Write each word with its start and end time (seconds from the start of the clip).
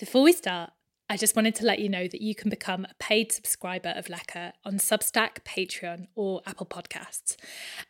Before 0.00 0.22
we 0.22 0.32
start, 0.32 0.70
I 1.10 1.18
just 1.18 1.36
wanted 1.36 1.54
to 1.56 1.66
let 1.66 1.78
you 1.78 1.90
know 1.90 2.08
that 2.08 2.22
you 2.22 2.34
can 2.34 2.48
become 2.48 2.86
a 2.86 2.94
paid 2.98 3.30
subscriber 3.32 3.90
of 3.90 4.06
Lecker 4.06 4.52
on 4.64 4.78
Substack, 4.78 5.42
Patreon, 5.44 6.06
or 6.14 6.40
Apple 6.46 6.64
Podcasts. 6.64 7.36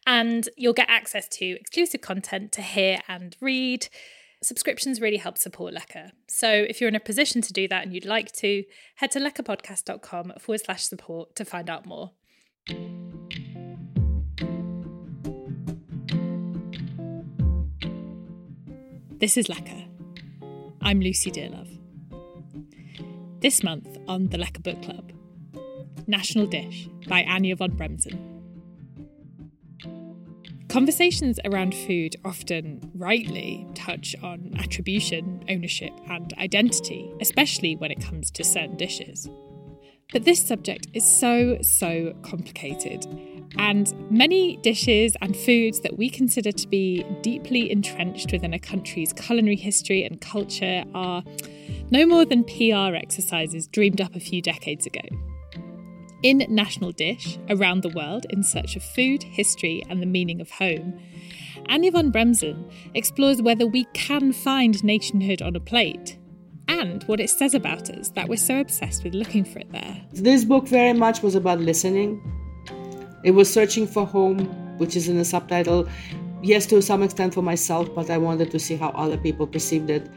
And 0.08 0.48
you'll 0.56 0.72
get 0.72 0.90
access 0.90 1.28
to 1.28 1.46
exclusive 1.46 2.00
content 2.00 2.50
to 2.50 2.62
hear 2.62 2.98
and 3.06 3.36
read. 3.40 3.86
Subscriptions 4.42 5.00
really 5.00 5.18
help 5.18 5.38
support 5.38 5.72
Lecker. 5.72 6.10
So 6.26 6.50
if 6.50 6.80
you're 6.80 6.88
in 6.88 6.96
a 6.96 7.00
position 7.00 7.42
to 7.42 7.52
do 7.52 7.68
that 7.68 7.84
and 7.84 7.94
you'd 7.94 8.04
like 8.04 8.32
to, 8.38 8.64
head 8.96 9.12
to 9.12 9.20
leckerpodcast.com 9.20 10.32
forward 10.40 10.62
slash 10.64 10.82
support 10.82 11.36
to 11.36 11.44
find 11.44 11.70
out 11.70 11.86
more. 11.86 12.10
This 19.20 19.36
is 19.36 19.46
Lecker. 19.46 19.86
I'm 20.82 20.98
Lucy 20.98 21.30
Dearlove. 21.30 21.79
This 23.40 23.62
month 23.62 23.96
on 24.06 24.28
the 24.28 24.36
Lecker 24.36 24.62
Book 24.62 24.82
Club 24.82 25.12
National 26.06 26.46
Dish 26.46 26.90
by 27.08 27.24
Anya 27.24 27.56
von 27.56 27.70
Bremzen. 27.70 28.18
Conversations 30.68 31.40
around 31.46 31.74
food 31.74 32.16
often, 32.22 32.90
rightly, 32.94 33.66
touch 33.74 34.14
on 34.22 34.52
attribution, 34.58 35.42
ownership, 35.48 35.92
and 36.10 36.34
identity, 36.36 37.10
especially 37.22 37.76
when 37.76 37.90
it 37.90 38.04
comes 38.04 38.30
to 38.32 38.44
certain 38.44 38.76
dishes. 38.76 39.26
But 40.12 40.26
this 40.26 40.46
subject 40.46 40.88
is 40.92 41.10
so, 41.10 41.56
so 41.62 42.14
complicated, 42.20 43.06
and 43.56 43.90
many 44.10 44.58
dishes 44.58 45.16
and 45.22 45.34
foods 45.34 45.80
that 45.80 45.96
we 45.96 46.10
consider 46.10 46.52
to 46.52 46.68
be 46.68 47.06
deeply 47.22 47.70
entrenched 47.70 48.32
within 48.32 48.52
a 48.52 48.58
country's 48.58 49.14
culinary 49.14 49.56
history 49.56 50.04
and 50.04 50.20
culture 50.20 50.84
are 50.94 51.22
no 51.90 52.06
more 52.06 52.24
than 52.24 52.44
PR 52.44 52.94
exercises 52.94 53.66
dreamed 53.66 54.00
up 54.00 54.14
a 54.14 54.20
few 54.20 54.40
decades 54.40 54.86
ago. 54.86 55.00
In 56.22 56.44
National 56.48 56.92
Dish, 56.92 57.38
Around 57.48 57.82
the 57.82 57.88
World 57.88 58.26
in 58.30 58.42
Search 58.42 58.76
of 58.76 58.82
Food, 58.82 59.22
History, 59.22 59.82
and 59.88 60.02
the 60.02 60.06
Meaning 60.06 60.40
of 60.40 60.50
Home, 60.50 61.00
Anya 61.68 61.92
von 61.92 62.12
Bremzen 62.12 62.70
explores 62.94 63.40
whether 63.40 63.66
we 63.66 63.84
can 63.94 64.32
find 64.32 64.82
nationhood 64.84 65.40
on 65.40 65.56
a 65.56 65.60
plate 65.60 66.18
and 66.68 67.02
what 67.04 67.20
it 67.20 67.30
says 67.30 67.54
about 67.54 67.90
us 67.90 68.10
that 68.10 68.28
we're 68.28 68.36
so 68.36 68.60
obsessed 68.60 69.02
with 69.02 69.14
looking 69.14 69.44
for 69.44 69.58
it 69.58 69.72
there. 69.72 70.00
This 70.12 70.44
book 70.44 70.68
very 70.68 70.92
much 70.92 71.22
was 71.22 71.34
about 71.34 71.58
listening. 71.58 72.20
It 73.24 73.32
was 73.32 73.52
searching 73.52 73.86
for 73.86 74.06
home, 74.06 74.46
which 74.78 74.96
is 74.96 75.08
in 75.08 75.18
the 75.18 75.24
subtitle. 75.24 75.88
Yes, 76.42 76.66
to 76.66 76.80
some 76.80 77.02
extent 77.02 77.34
for 77.34 77.42
myself, 77.42 77.94
but 77.94 78.10
I 78.10 78.18
wanted 78.18 78.50
to 78.52 78.58
see 78.58 78.76
how 78.76 78.90
other 78.90 79.16
people 79.16 79.46
perceived 79.46 79.90
it. 79.90 80.08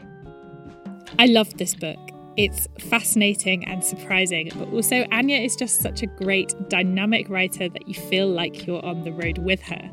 I 1.18 1.26
loved 1.26 1.58
this 1.58 1.74
book. 1.74 1.98
It's 2.36 2.66
fascinating 2.80 3.64
and 3.66 3.84
surprising, 3.84 4.50
but 4.56 4.68
also 4.72 5.06
Anya 5.12 5.36
is 5.36 5.54
just 5.54 5.80
such 5.80 6.02
a 6.02 6.06
great, 6.06 6.52
dynamic 6.68 7.28
writer 7.28 7.68
that 7.68 7.86
you 7.86 7.94
feel 7.94 8.26
like 8.26 8.66
you're 8.66 8.84
on 8.84 9.04
the 9.04 9.12
road 9.12 9.38
with 9.38 9.62
her. 9.62 9.90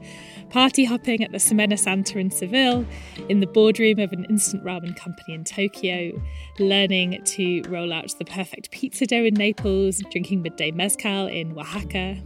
Party 0.49 0.83
hopping 0.83 1.23
at 1.23 1.31
the 1.31 1.37
Semana 1.37 1.77
Santa 1.77 2.17
in 2.17 2.31
Seville, 2.31 2.83
in 3.29 3.39
the 3.39 3.47
boardroom 3.47 3.99
of 3.99 4.11
an 4.11 4.25
instant 4.25 4.63
ramen 4.63 4.95
company 4.95 5.35
in 5.35 5.43
Tokyo, 5.43 6.19
learning 6.57 7.23
to 7.25 7.61
roll 7.69 7.93
out 7.93 8.11
the 8.17 8.25
perfect 8.25 8.71
pizza 8.71 9.05
dough 9.05 9.23
in 9.23 9.35
Naples, 9.35 10.01
drinking 10.09 10.41
midday 10.41 10.71
mezcal 10.71 11.27
in 11.27 11.55
Oaxaca, 11.55 12.17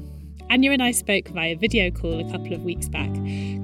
Anya 0.49 0.71
and 0.71 0.81
I 0.81 0.91
spoke 0.91 1.27
via 1.29 1.55
video 1.55 1.91
call 1.91 2.19
a 2.19 2.31
couple 2.31 2.53
of 2.53 2.63
weeks 2.63 2.87
back, 2.87 3.13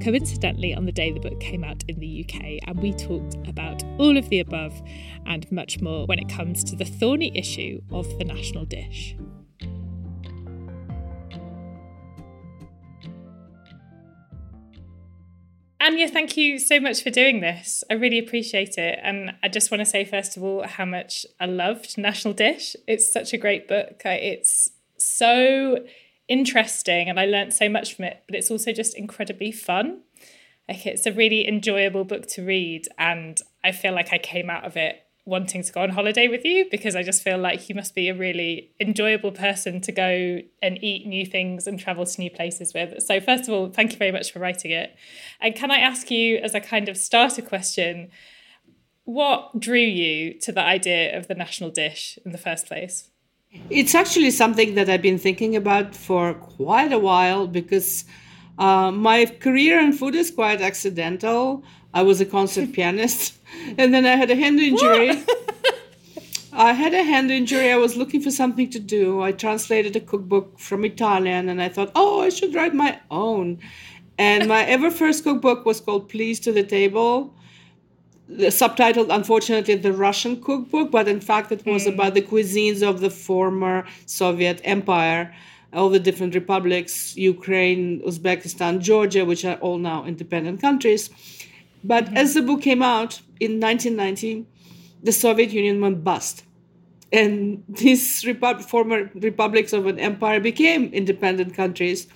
coincidentally 0.04 0.74
on 0.74 0.86
the 0.86 0.92
day 0.92 1.12
the 1.12 1.20
book 1.20 1.40
came 1.40 1.64
out 1.64 1.84
in 1.88 2.00
the 2.00 2.26
UK, 2.26 2.60
and 2.68 2.82
we 2.82 2.92
talked 2.92 3.36
about 3.48 3.84
all 3.98 4.18
of 4.18 4.28
the 4.30 4.40
above 4.40 4.82
and 5.26 5.50
much 5.52 5.80
more 5.80 6.06
when 6.08 6.20
it 6.20 6.28
comes 6.28 6.64
to 6.66 6.76
the 6.76 6.84
thorny 6.84 7.32
issue 7.38 7.82
of 7.92 8.18
the 8.18 8.26
national 8.26 8.66
dish. 8.66 9.16
Anya, 15.80 16.08
thank 16.08 16.36
you 16.38 16.60
so 16.60 16.80
much 16.80 17.02
for 17.02 17.10
doing 17.10 17.40
this. 17.40 17.84
I 17.90 17.96
really 17.96 18.20
appreciate 18.20 18.78
it. 18.78 19.00
And 19.02 19.34
I 19.42 19.48
just 19.48 19.72
want 19.72 19.80
to 19.82 19.86
say, 19.86 20.06
first 20.06 20.38
of 20.38 20.44
all, 20.44 20.64
how 20.64 20.86
much 20.86 21.26
I 21.40 21.46
loved 21.46 21.98
National 21.98 22.34
Dish. 22.36 22.76
It's 22.88 23.12
such 23.12 23.34
a 23.34 23.38
great 23.38 23.68
book. 23.68 24.02
It's 24.06 24.70
so 24.98 25.80
interesting 26.32 27.10
and 27.10 27.20
I 27.20 27.26
learned 27.26 27.54
so 27.54 27.68
much 27.68 27.94
from 27.94 28.06
it, 28.06 28.24
but 28.26 28.36
it's 28.36 28.50
also 28.50 28.72
just 28.72 28.98
incredibly 28.98 29.52
fun. 29.52 30.02
Like 30.70 30.86
it's 30.86 31.06
a 31.06 31.12
really 31.12 31.46
enjoyable 31.46 32.06
book 32.06 32.26
to 32.28 32.46
read 32.46 32.88
and 32.98 33.38
I 33.64 33.74
feel 33.74 33.94
like 33.94 34.14
I 34.14 34.18
came 34.18 34.50
out 34.50 34.64
of 34.64 34.78
it 34.78 35.04
wanting 35.26 35.62
to 35.62 35.72
go 35.72 35.82
on 35.82 35.90
holiday 35.90 36.28
with 36.30 36.46
you 36.46 36.66
because 36.72 36.96
I 36.96 37.04
just 37.04 37.22
feel 37.22 37.38
like 37.38 37.68
you 37.68 37.76
must 37.76 37.94
be 37.94 38.08
a 38.08 38.16
really 38.16 38.72
enjoyable 38.80 39.32
person 39.32 39.82
to 39.82 39.92
go 39.92 40.40
and 40.64 40.84
eat 40.84 41.06
new 41.06 41.26
things 41.26 41.68
and 41.68 41.78
travel 41.78 42.06
to 42.06 42.22
new 42.22 42.32
places 42.32 42.74
with. 42.74 43.04
So 43.04 43.20
first 43.20 43.44
of 43.48 43.54
all, 43.54 43.70
thank 43.70 43.92
you 43.92 43.98
very 43.98 44.12
much 44.12 44.32
for 44.32 44.40
writing 44.40 44.72
it. 44.72 44.96
And 45.42 45.54
can 45.54 45.70
I 45.70 45.78
ask 45.78 46.10
you 46.10 46.38
as 46.38 46.56
a 46.56 46.62
kind 46.62 46.88
of 46.90 46.98
starter 46.98 47.42
question, 47.42 48.10
what 49.04 49.60
drew 49.60 49.78
you 49.78 50.40
to 50.40 50.52
the 50.52 50.62
idea 50.62 51.16
of 51.18 51.28
the 51.28 51.36
national 51.36 51.72
dish 51.72 52.18
in 52.26 52.32
the 52.32 52.38
first 52.38 52.66
place? 52.66 53.11
It's 53.70 53.96
actually 53.96 54.32
something 54.32 54.76
that 54.76 54.90
I've 54.90 55.02
been 55.02 55.18
thinking 55.18 55.56
about 55.56 55.94
for 55.94 56.34
quite 56.36 56.94
a 56.94 57.00
while 57.00 57.48
because 57.48 58.06
uh, 58.58 58.92
my 58.92 59.26
career 59.26 59.80
in 59.80 59.92
food 59.92 60.16
is 60.16 60.32
quite 60.32 60.62
accidental. 60.62 61.64
I 61.94 62.04
was 62.04 62.22
a 62.22 62.26
concert 62.26 62.72
pianist, 62.74 63.38
and 63.78 63.94
then 63.94 64.06
I 64.06 64.16
had 64.16 64.32
a 64.32 64.36
hand 64.36 64.60
injury. 64.60 65.24
I 66.54 66.74
had 66.74 66.94
a 66.94 67.04
hand 67.04 67.32
injury. 67.32 67.72
I 67.72 67.78
was 67.78 67.98
looking 67.98 68.22
for 68.22 68.32
something 68.32 68.70
to 68.70 68.80
do. 68.80 69.22
I 69.22 69.32
translated 69.32 69.96
a 69.96 70.02
cookbook 70.02 70.58
from 70.58 70.86
Italian, 70.86 71.50
and 71.50 71.62
I 71.62 71.68
thought, 71.68 71.92
oh, 71.96 72.22
I 72.22 72.30
should 72.30 72.54
write 72.56 72.74
my 72.74 73.00
own. 73.10 73.60
And 74.18 74.48
my 74.48 74.64
ever 74.64 74.92
first 74.92 75.24
cookbook 75.24 75.66
was 75.66 75.82
called 75.82 76.08
Please 76.10 76.40
to 76.42 76.52
the 76.52 76.64
Table 76.64 77.34
subtitled 78.38 79.08
unfortunately 79.10 79.76
the 79.76 79.92
russian 79.92 80.42
cookbook 80.42 80.92
but 80.92 81.08
in 81.08 81.20
fact 81.20 81.52
it 81.52 81.66
was 81.66 81.86
mm. 81.86 81.94
about 81.94 82.14
the 82.14 82.22
cuisines 82.22 82.82
of 82.82 83.02
the 83.02 83.10
former 83.10 83.86
soviet 84.06 84.62
empire 84.64 85.34
all 85.74 85.90
the 85.90 86.00
different 86.00 86.34
republics 86.34 87.16
ukraine 87.18 88.02
uzbekistan 88.02 88.80
georgia 88.80 89.26
which 89.26 89.44
are 89.44 89.56
all 89.56 89.78
now 89.78 90.06
independent 90.06 90.62
countries 90.62 91.10
but 91.84 92.06
mm-hmm. 92.06 92.18
as 92.18 92.34
the 92.34 92.42
book 92.42 92.62
came 92.62 92.82
out 92.82 93.22
in 93.40 93.60
1990 93.60 94.46
the 95.04 95.12
soviet 95.12 95.52
union 95.52 95.82
went 95.82 96.04
bust 96.04 96.44
and 97.12 97.64
these 97.68 98.24
Repu- 98.24 98.64
former 98.64 99.10
republics 99.16 99.74
of 99.74 99.86
an 99.88 100.00
empire 100.00 100.40
became 100.40 100.86
independent 100.94 101.54
countries 101.54 102.08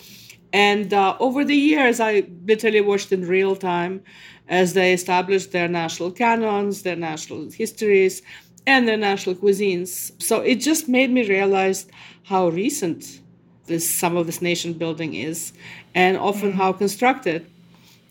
and 0.54 0.94
uh, 0.94 1.18
over 1.20 1.44
the 1.44 1.56
years 1.56 2.00
i 2.00 2.26
literally 2.46 2.82
watched 2.82 3.12
in 3.12 3.28
real 3.28 3.56
time 3.56 4.02
as 4.48 4.74
they 4.74 4.94
established 4.94 5.52
their 5.52 5.68
national 5.68 6.12
canons, 6.12 6.84
their 6.84 6.96
national 6.96 7.52
histories, 7.52 8.22
and 8.68 8.88
their 8.88 8.98
national 8.98 9.36
cuisines. 9.36 10.12
So 10.22 10.42
it 10.42 10.56
just 10.56 10.88
made 10.88 11.12
me 11.12 11.28
realize 11.28 11.88
how 12.24 12.50
recent 12.50 13.22
this 13.68 13.90
some 13.90 14.16
of 14.16 14.26
this 14.28 14.42
nation 14.42 14.74
building 14.74 15.16
is, 15.16 15.54
and 15.94 16.18
often 16.18 16.52
how 16.54 16.74
constructed. 16.74 17.46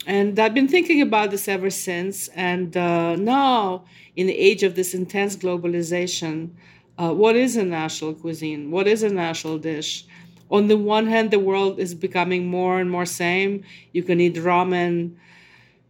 And 0.07 0.39
I've 0.39 0.55
been 0.55 0.69
thinking 0.69 1.01
about 1.01 1.31
this 1.31 1.49
ever 1.49 1.71
since. 1.71 2.29
And 2.29 2.77
uh, 2.77 3.17
now, 3.17 3.85
in 4.17 4.27
the 4.27 4.37
age 4.37 4.63
of 4.63 4.75
this 4.75 4.95
intense 4.95 5.37
globalization, 5.37 6.51
uh, 6.99 7.13
what 7.13 7.37
is 7.37 7.57
a 7.57 7.65
national 7.65 8.15
cuisine? 8.15 8.71
What 8.71 8.87
is 8.87 9.03
a 9.03 9.09
national 9.09 9.59
dish? 9.59 10.05
On 10.51 10.69
the 10.69 10.77
one 10.77 11.07
hand, 11.07 11.31
the 11.31 11.39
world 11.39 11.79
is 11.79 11.95
becoming 11.95 12.47
more 12.47 12.79
and 12.79 12.91
more 12.91 13.07
same. 13.07 13.65
You 13.93 14.03
can 14.03 14.21
eat 14.21 14.35
ramen 14.35 15.17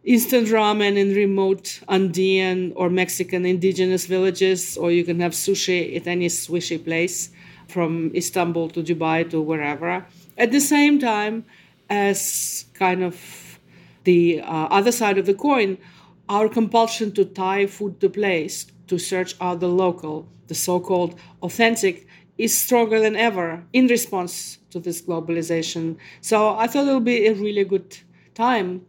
instant 0.05 0.49
ramen 0.49 0.97
in 0.97 1.15
remote 1.15 1.81
Andean 1.89 2.73
or 2.77 2.91
Mexican 2.91 3.47
indigenous 3.47 4.07
villages, 4.07 4.77
or 4.77 4.91
you 4.91 5.05
can 5.05 5.21
have 5.21 5.33
sushi 5.33 5.97
at 5.97 6.07
any 6.07 6.29
sushi 6.29 6.83
place 6.83 7.31
from 7.69 8.13
Istanbul 8.15 8.69
to 8.71 8.83
Dubai 8.83 9.29
to 9.31 9.41
wherever. 9.41 10.05
At 10.37 10.53
the 10.53 10.61
same 10.61 10.99
time, 10.99 11.45
as 11.89 12.67
kind 12.75 13.03
of 13.03 13.59
the 14.05 14.41
uh, 14.41 14.69
other 14.71 14.93
side 14.93 15.17
of 15.17 15.27
the 15.27 15.35
coin, 15.35 15.79
our 16.29 16.49
compulsion 16.49 17.13
to 17.13 17.25
tie 17.25 17.67
food 17.67 18.01
to 18.01 18.09
place, 18.09 18.67
to 18.89 18.99
search 18.99 19.35
out 19.41 19.61
the 19.61 19.69
local, 19.69 20.29
the 20.49 20.55
so 20.55 20.81
called 20.81 21.19
authentic, 21.43 22.07
is 22.37 22.57
stronger 22.57 23.01
than 23.01 23.17
ever 23.17 23.65
in 23.73 23.87
response 23.87 24.59
to 24.71 24.81
this 24.81 25.01
globalization. 25.01 25.97
So 26.21 26.57
I 26.57 26.67
thought 26.67 26.89
it 26.89 26.93
would 26.93 27.05
be 27.05 27.27
a 27.27 27.35
really 27.35 27.65
good 27.65 27.97
time 28.35 28.85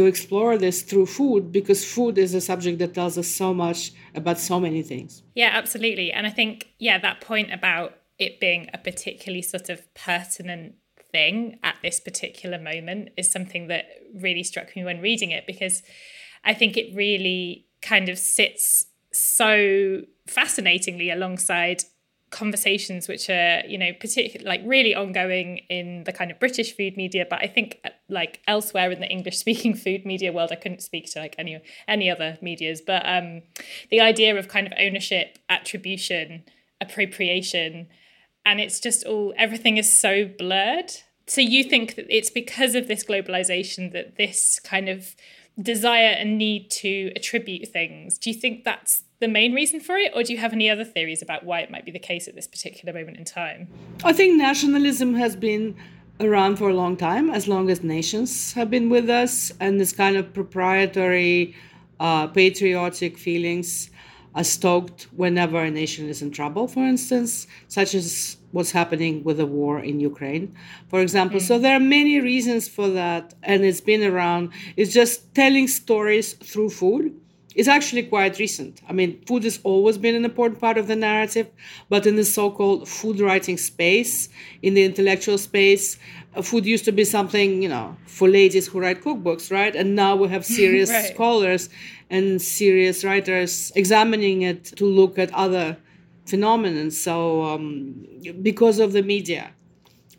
to 0.00 0.06
explore 0.06 0.56
this 0.56 0.80
through 0.80 1.04
food 1.04 1.52
because 1.52 1.84
food 1.84 2.16
is 2.16 2.32
a 2.32 2.40
subject 2.40 2.78
that 2.78 2.94
tells 2.94 3.18
us 3.18 3.28
so 3.28 3.52
much 3.52 3.92
about 4.14 4.38
so 4.38 4.58
many 4.58 4.82
things. 4.82 5.22
Yeah, 5.34 5.50
absolutely. 5.52 6.10
And 6.10 6.26
I 6.26 6.30
think, 6.30 6.68
yeah, 6.78 6.98
that 7.00 7.20
point 7.20 7.52
about 7.52 7.98
it 8.18 8.40
being 8.40 8.70
a 8.72 8.78
particularly 8.78 9.42
sort 9.42 9.68
of 9.68 9.82
pertinent 9.92 10.76
thing 11.12 11.58
at 11.62 11.76
this 11.82 12.00
particular 12.00 12.58
moment 12.58 13.10
is 13.18 13.30
something 13.30 13.68
that 13.68 13.84
really 14.14 14.42
struck 14.42 14.74
me 14.74 14.84
when 14.84 15.02
reading 15.02 15.32
it 15.32 15.46
because 15.46 15.82
I 16.44 16.54
think 16.54 16.78
it 16.78 16.96
really 16.96 17.66
kind 17.82 18.08
of 18.08 18.18
sits 18.18 18.86
so 19.12 20.00
fascinatingly 20.26 21.10
alongside 21.10 21.84
conversations 22.30 23.08
which 23.08 23.28
are 23.28 23.62
you 23.66 23.76
know 23.76 23.92
particularly 23.98 24.48
like 24.48 24.62
really 24.64 24.94
ongoing 24.94 25.58
in 25.68 26.04
the 26.04 26.12
kind 26.12 26.30
of 26.30 26.38
british 26.38 26.76
food 26.76 26.96
media 26.96 27.26
but 27.28 27.40
i 27.42 27.46
think 27.46 27.80
like 28.08 28.40
elsewhere 28.46 28.90
in 28.90 29.00
the 29.00 29.08
english 29.08 29.36
speaking 29.36 29.74
food 29.84 30.06
media 30.06 30.32
world 30.32 30.50
i 30.52 30.54
couldn't 30.54 30.80
speak 30.80 31.10
to 31.10 31.18
like 31.18 31.34
any 31.38 31.60
any 31.88 32.08
other 32.08 32.38
medias 32.40 32.80
but 32.80 33.02
um 33.04 33.42
the 33.90 34.00
idea 34.00 34.36
of 34.38 34.48
kind 34.48 34.66
of 34.66 34.72
ownership 34.78 35.38
attribution 35.48 36.44
appropriation 36.80 37.88
and 38.44 38.60
it's 38.60 38.80
just 38.80 39.04
all 39.04 39.34
everything 39.36 39.76
is 39.76 39.92
so 39.92 40.24
blurred. 40.24 40.92
So 41.26 41.40
you 41.40 41.62
think 41.64 41.94
that 41.94 42.06
it's 42.08 42.30
because 42.30 42.74
of 42.74 42.88
this 42.88 43.04
globalization 43.04 43.92
that 43.92 44.16
this 44.16 44.58
kind 44.58 44.88
of 44.88 45.14
desire 45.60 46.14
and 46.18 46.38
need 46.38 46.70
to 46.70 47.12
attribute 47.14 47.68
things. 47.68 48.18
Do 48.18 48.30
you 48.30 48.38
think 48.38 48.64
that's 48.64 49.04
the 49.20 49.28
main 49.28 49.52
reason 49.54 49.80
for 49.80 49.96
it, 49.96 50.12
or 50.14 50.22
do 50.22 50.32
you 50.32 50.38
have 50.38 50.52
any 50.52 50.68
other 50.68 50.84
theories 50.84 51.22
about 51.22 51.44
why 51.44 51.60
it 51.60 51.70
might 51.70 51.84
be 51.84 51.92
the 51.92 51.98
case 51.98 52.26
at 52.26 52.34
this 52.34 52.46
particular 52.46 52.92
moment 52.98 53.18
in 53.18 53.24
time? 53.24 53.68
I 54.02 54.12
think 54.12 54.36
nationalism 54.36 55.14
has 55.14 55.36
been 55.36 55.76
around 56.20 56.56
for 56.56 56.70
a 56.70 56.74
long 56.74 56.96
time, 56.96 57.30
as 57.30 57.46
long 57.46 57.70
as 57.70 57.82
nations 57.82 58.52
have 58.54 58.70
been 58.70 58.88
with 58.88 59.08
us, 59.08 59.52
and 59.60 59.78
this 59.78 59.92
kind 59.92 60.16
of 60.16 60.32
proprietary, 60.32 61.54
uh, 61.98 62.26
patriotic 62.28 63.18
feelings 63.18 63.90
are 64.34 64.44
stoked 64.44 65.08
whenever 65.16 65.58
a 65.60 65.70
nation 65.70 66.08
is 66.08 66.22
in 66.22 66.30
trouble, 66.30 66.68
for 66.68 66.86
instance, 66.86 67.46
such 67.68 67.94
as 67.94 68.36
what's 68.52 68.70
happening 68.70 69.24
with 69.24 69.36
the 69.38 69.46
war 69.46 69.80
in 69.80 70.00
Ukraine, 70.00 70.54
for 70.88 71.00
example. 71.00 71.40
Mm. 71.40 71.42
So 71.42 71.58
there 71.58 71.76
are 71.76 71.80
many 71.80 72.20
reasons 72.20 72.68
for 72.68 72.88
that, 72.90 73.34
and 73.42 73.64
it's 73.64 73.80
been 73.80 74.02
around. 74.02 74.50
It's 74.76 74.92
just 74.92 75.34
telling 75.34 75.66
stories 75.68 76.34
through 76.34 76.70
food 76.70 77.14
is 77.60 77.68
actually 77.68 78.04
quite 78.04 78.38
recent. 78.38 78.80
I 78.88 78.94
mean, 78.94 79.20
food 79.26 79.44
has 79.44 79.60
always 79.64 79.98
been 79.98 80.14
an 80.14 80.24
important 80.24 80.58
part 80.60 80.78
of 80.78 80.86
the 80.86 80.96
narrative, 80.96 81.46
but 81.90 82.06
in 82.06 82.16
the 82.16 82.24
so 82.24 82.50
called 82.50 82.88
food 82.88 83.20
writing 83.20 83.58
space, 83.58 84.30
in 84.62 84.72
the 84.72 84.82
intellectual 84.82 85.36
space, 85.36 85.98
uh, 86.34 86.40
food 86.40 86.64
used 86.64 86.86
to 86.86 86.92
be 86.92 87.04
something, 87.04 87.62
you 87.62 87.68
know, 87.68 87.94
for 88.06 88.28
ladies 88.28 88.66
who 88.66 88.80
write 88.80 89.02
cookbooks, 89.02 89.52
right? 89.52 89.76
And 89.76 89.94
now 89.94 90.16
we 90.16 90.28
have 90.28 90.44
serious 90.60 90.88
right. 90.90 91.12
scholars 91.12 91.68
and 92.08 92.40
serious 92.40 93.04
writers 93.04 93.70
examining 93.76 94.40
it 94.40 94.64
to 94.78 94.86
look 94.86 95.18
at 95.18 95.30
other 95.34 95.76
phenomena. 96.24 96.90
So, 96.90 97.42
um, 97.42 98.06
because 98.40 98.78
of 98.78 98.92
the 98.92 99.02
media, 99.02 99.50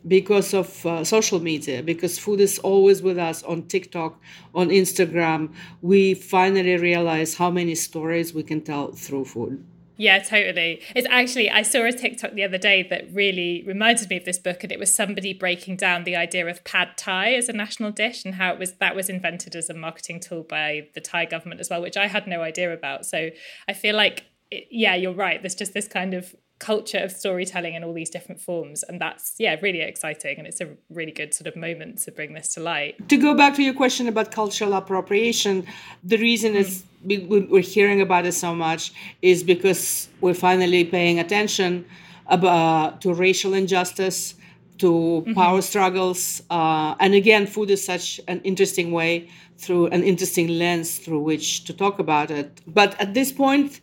because 0.06 0.54
of 0.54 0.84
uh, 0.86 1.04
social 1.04 1.40
media, 1.40 1.82
because 1.82 2.18
food 2.18 2.40
is 2.40 2.58
always 2.60 3.02
with 3.02 3.18
us 3.18 3.42
on 3.44 3.62
TikTok, 3.62 4.20
on 4.54 4.68
Instagram. 4.68 5.54
We 5.80 6.14
finally 6.14 6.76
realize 6.76 7.34
how 7.34 7.50
many 7.50 7.74
stories 7.74 8.34
we 8.34 8.42
can 8.42 8.62
tell 8.62 8.92
through 8.92 9.26
food. 9.26 9.64
Yeah, 9.98 10.18
totally. 10.18 10.80
It's 10.96 11.06
actually, 11.10 11.50
I 11.50 11.62
saw 11.62 11.84
a 11.84 11.92
TikTok 11.92 12.32
the 12.32 12.42
other 12.42 12.58
day 12.58 12.82
that 12.90 13.12
really 13.12 13.62
reminded 13.66 14.10
me 14.10 14.16
of 14.16 14.24
this 14.24 14.38
book, 14.38 14.64
and 14.64 14.72
it 14.72 14.78
was 14.78 14.92
somebody 14.92 15.32
breaking 15.32 15.76
down 15.76 16.04
the 16.04 16.16
idea 16.16 16.46
of 16.48 16.64
pad 16.64 16.96
thai 16.96 17.34
as 17.34 17.48
a 17.48 17.52
national 17.52 17.92
dish 17.92 18.24
and 18.24 18.34
how 18.34 18.52
it 18.52 18.58
was 18.58 18.72
that 18.78 18.96
was 18.96 19.08
invented 19.08 19.54
as 19.54 19.70
a 19.70 19.74
marketing 19.74 20.18
tool 20.18 20.42
by 20.42 20.88
the 20.94 21.00
Thai 21.00 21.26
government 21.26 21.60
as 21.60 21.70
well, 21.70 21.82
which 21.82 21.96
I 21.96 22.08
had 22.08 22.26
no 22.26 22.40
idea 22.42 22.72
about. 22.72 23.06
So 23.06 23.30
I 23.68 23.72
feel 23.74 23.94
like, 23.94 24.24
it, 24.50 24.66
yeah, 24.70 24.96
you're 24.96 25.14
right. 25.14 25.40
There's 25.40 25.54
just 25.54 25.74
this 25.74 25.86
kind 25.88 26.14
of 26.14 26.34
culture 26.62 26.98
of 26.98 27.10
storytelling 27.10 27.74
in 27.74 27.82
all 27.82 27.92
these 27.92 28.08
different 28.08 28.40
forms 28.40 28.84
and 28.84 29.00
that's 29.00 29.34
yeah 29.38 29.56
really 29.60 29.80
exciting 29.80 30.38
and 30.38 30.46
it's 30.46 30.60
a 30.60 30.68
really 30.90 31.10
good 31.10 31.34
sort 31.34 31.48
of 31.48 31.56
moment 31.56 31.98
to 31.98 32.12
bring 32.12 32.34
this 32.34 32.54
to 32.54 32.60
light 32.60 32.94
to 33.08 33.16
go 33.16 33.34
back 33.34 33.52
to 33.56 33.62
your 33.64 33.74
question 33.74 34.06
about 34.06 34.30
cultural 34.30 34.72
appropriation 34.74 35.66
the 36.04 36.16
reason 36.18 36.52
mm. 36.52 36.62
is 36.62 36.84
we're 37.04 37.68
hearing 37.76 38.00
about 38.00 38.24
it 38.24 38.32
so 38.32 38.54
much 38.54 38.92
is 39.22 39.42
because 39.42 40.08
we're 40.20 40.40
finally 40.48 40.84
paying 40.84 41.18
attention 41.18 41.84
about 42.28 43.00
to 43.00 43.12
racial 43.12 43.54
injustice 43.54 44.34
to 44.78 44.90
mm-hmm. 44.92 45.32
power 45.34 45.60
struggles 45.60 46.42
uh, 46.50 46.94
and 47.00 47.12
again 47.14 47.44
food 47.44 47.70
is 47.70 47.84
such 47.84 48.20
an 48.28 48.40
interesting 48.42 48.92
way 48.92 49.28
through 49.58 49.86
an 49.88 50.04
interesting 50.04 50.46
lens 50.46 50.98
through 51.00 51.22
which 51.30 51.64
to 51.64 51.72
talk 51.72 51.98
about 51.98 52.30
it 52.30 52.60
but 52.68 52.90
at 53.00 53.14
this 53.14 53.32
point 53.32 53.80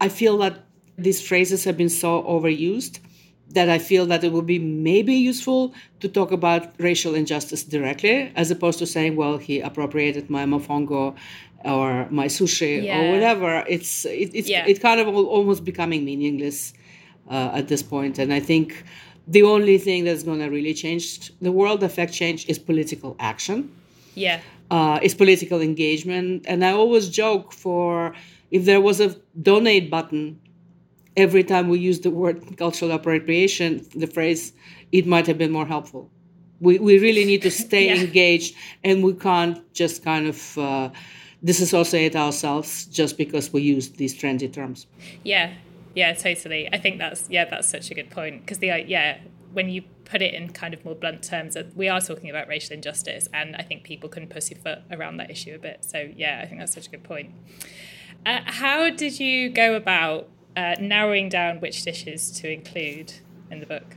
i 0.00 0.08
feel 0.08 0.36
that 0.38 0.64
these 1.02 1.20
phrases 1.26 1.64
have 1.64 1.76
been 1.76 1.88
so 1.88 2.22
overused 2.22 3.00
that 3.52 3.68
I 3.68 3.78
feel 3.78 4.06
that 4.06 4.22
it 4.22 4.32
would 4.32 4.46
be 4.46 4.58
maybe 4.58 5.14
useful 5.14 5.74
to 6.00 6.08
talk 6.08 6.30
about 6.30 6.72
racial 6.78 7.14
injustice 7.14 7.64
directly, 7.64 8.32
as 8.36 8.50
opposed 8.50 8.78
to 8.78 8.86
saying, 8.86 9.16
"Well, 9.16 9.38
he 9.38 9.60
appropriated 9.60 10.30
my 10.30 10.44
mofongo 10.44 11.16
or 11.64 12.06
my 12.10 12.26
sushi 12.26 12.84
yeah. 12.84 12.98
or 12.98 13.12
whatever." 13.12 13.64
It's 13.68 14.04
it, 14.04 14.30
it's 14.34 14.48
yeah. 14.48 14.66
it 14.66 14.80
kind 14.80 15.00
of 15.00 15.08
almost 15.08 15.64
becoming 15.64 16.04
meaningless 16.04 16.72
uh, 17.28 17.50
at 17.52 17.68
this 17.68 17.82
point. 17.82 17.90
point, 17.90 18.18
and 18.18 18.32
I 18.32 18.40
think 18.40 18.84
the 19.26 19.42
only 19.42 19.78
thing 19.78 20.04
that's 20.04 20.22
going 20.22 20.40
to 20.40 20.48
really 20.48 20.74
change 20.74 21.32
the 21.40 21.52
world, 21.52 21.82
affect 21.82 22.12
change, 22.12 22.48
is 22.48 22.58
political 22.58 23.16
action. 23.18 23.70
Yeah, 24.14 24.40
uh, 24.70 25.00
is 25.02 25.14
political 25.14 25.60
engagement, 25.60 26.46
and 26.46 26.64
I 26.64 26.70
always 26.70 27.08
joke 27.08 27.52
for 27.52 28.14
if 28.50 28.64
there 28.64 28.80
was 28.80 29.00
a 29.00 29.16
donate 29.42 29.90
button 29.90 30.38
every 31.16 31.44
time 31.44 31.68
we 31.68 31.78
use 31.78 32.00
the 32.00 32.10
word 32.10 32.56
cultural 32.56 32.92
appropriation, 32.92 33.86
the 33.94 34.06
phrase, 34.06 34.52
it 34.92 35.06
might 35.06 35.26
have 35.26 35.38
been 35.38 35.50
more 35.50 35.66
helpful. 35.66 36.10
We, 36.60 36.78
we 36.78 36.98
really 36.98 37.24
need 37.24 37.42
to 37.42 37.50
stay 37.50 37.86
yeah. 37.94 38.02
engaged 38.02 38.54
and 38.84 39.02
we 39.02 39.14
can't 39.14 39.72
just 39.72 40.04
kind 40.04 40.26
of 40.26 40.58
uh, 40.58 40.90
disassociate 41.42 42.14
ourselves 42.16 42.86
just 42.86 43.16
because 43.16 43.52
we 43.52 43.62
use 43.62 43.90
these 43.90 44.14
trendy 44.18 44.52
terms. 44.52 44.86
Yeah, 45.24 45.54
yeah, 45.94 46.12
totally. 46.12 46.68
I 46.72 46.78
think 46.78 46.98
that's, 46.98 47.28
yeah, 47.30 47.46
that's 47.46 47.68
such 47.68 47.90
a 47.90 47.94
good 47.94 48.10
point 48.10 48.42
because 48.42 48.58
the, 48.58 48.84
yeah, 48.86 49.18
when 49.52 49.68
you 49.68 49.82
put 50.04 50.22
it 50.22 50.34
in 50.34 50.50
kind 50.50 50.74
of 50.74 50.84
more 50.84 50.94
blunt 50.94 51.22
terms, 51.22 51.56
uh, 51.56 51.64
we 51.74 51.88
are 51.88 52.00
talking 52.00 52.30
about 52.30 52.48
racial 52.48 52.74
injustice, 52.74 53.28
and 53.32 53.56
I 53.56 53.62
think 53.62 53.84
people 53.84 54.08
can 54.08 54.26
pussyfoot 54.26 54.78
around 54.90 55.16
that 55.18 55.30
issue 55.30 55.54
a 55.54 55.58
bit. 55.58 55.84
So 55.84 56.08
yeah, 56.14 56.40
I 56.42 56.46
think 56.46 56.60
that's 56.60 56.74
such 56.74 56.86
a 56.86 56.90
good 56.90 57.04
point. 57.04 57.32
Uh, 58.24 58.40
how 58.44 58.90
did 58.90 59.18
you 59.18 59.48
go 59.48 59.74
about 59.74 60.28
uh, 60.56 60.76
narrowing 60.80 61.28
down 61.28 61.60
which 61.60 61.82
dishes 61.82 62.30
to 62.32 62.50
include 62.52 63.14
in 63.50 63.60
the 63.60 63.66
book? 63.66 63.96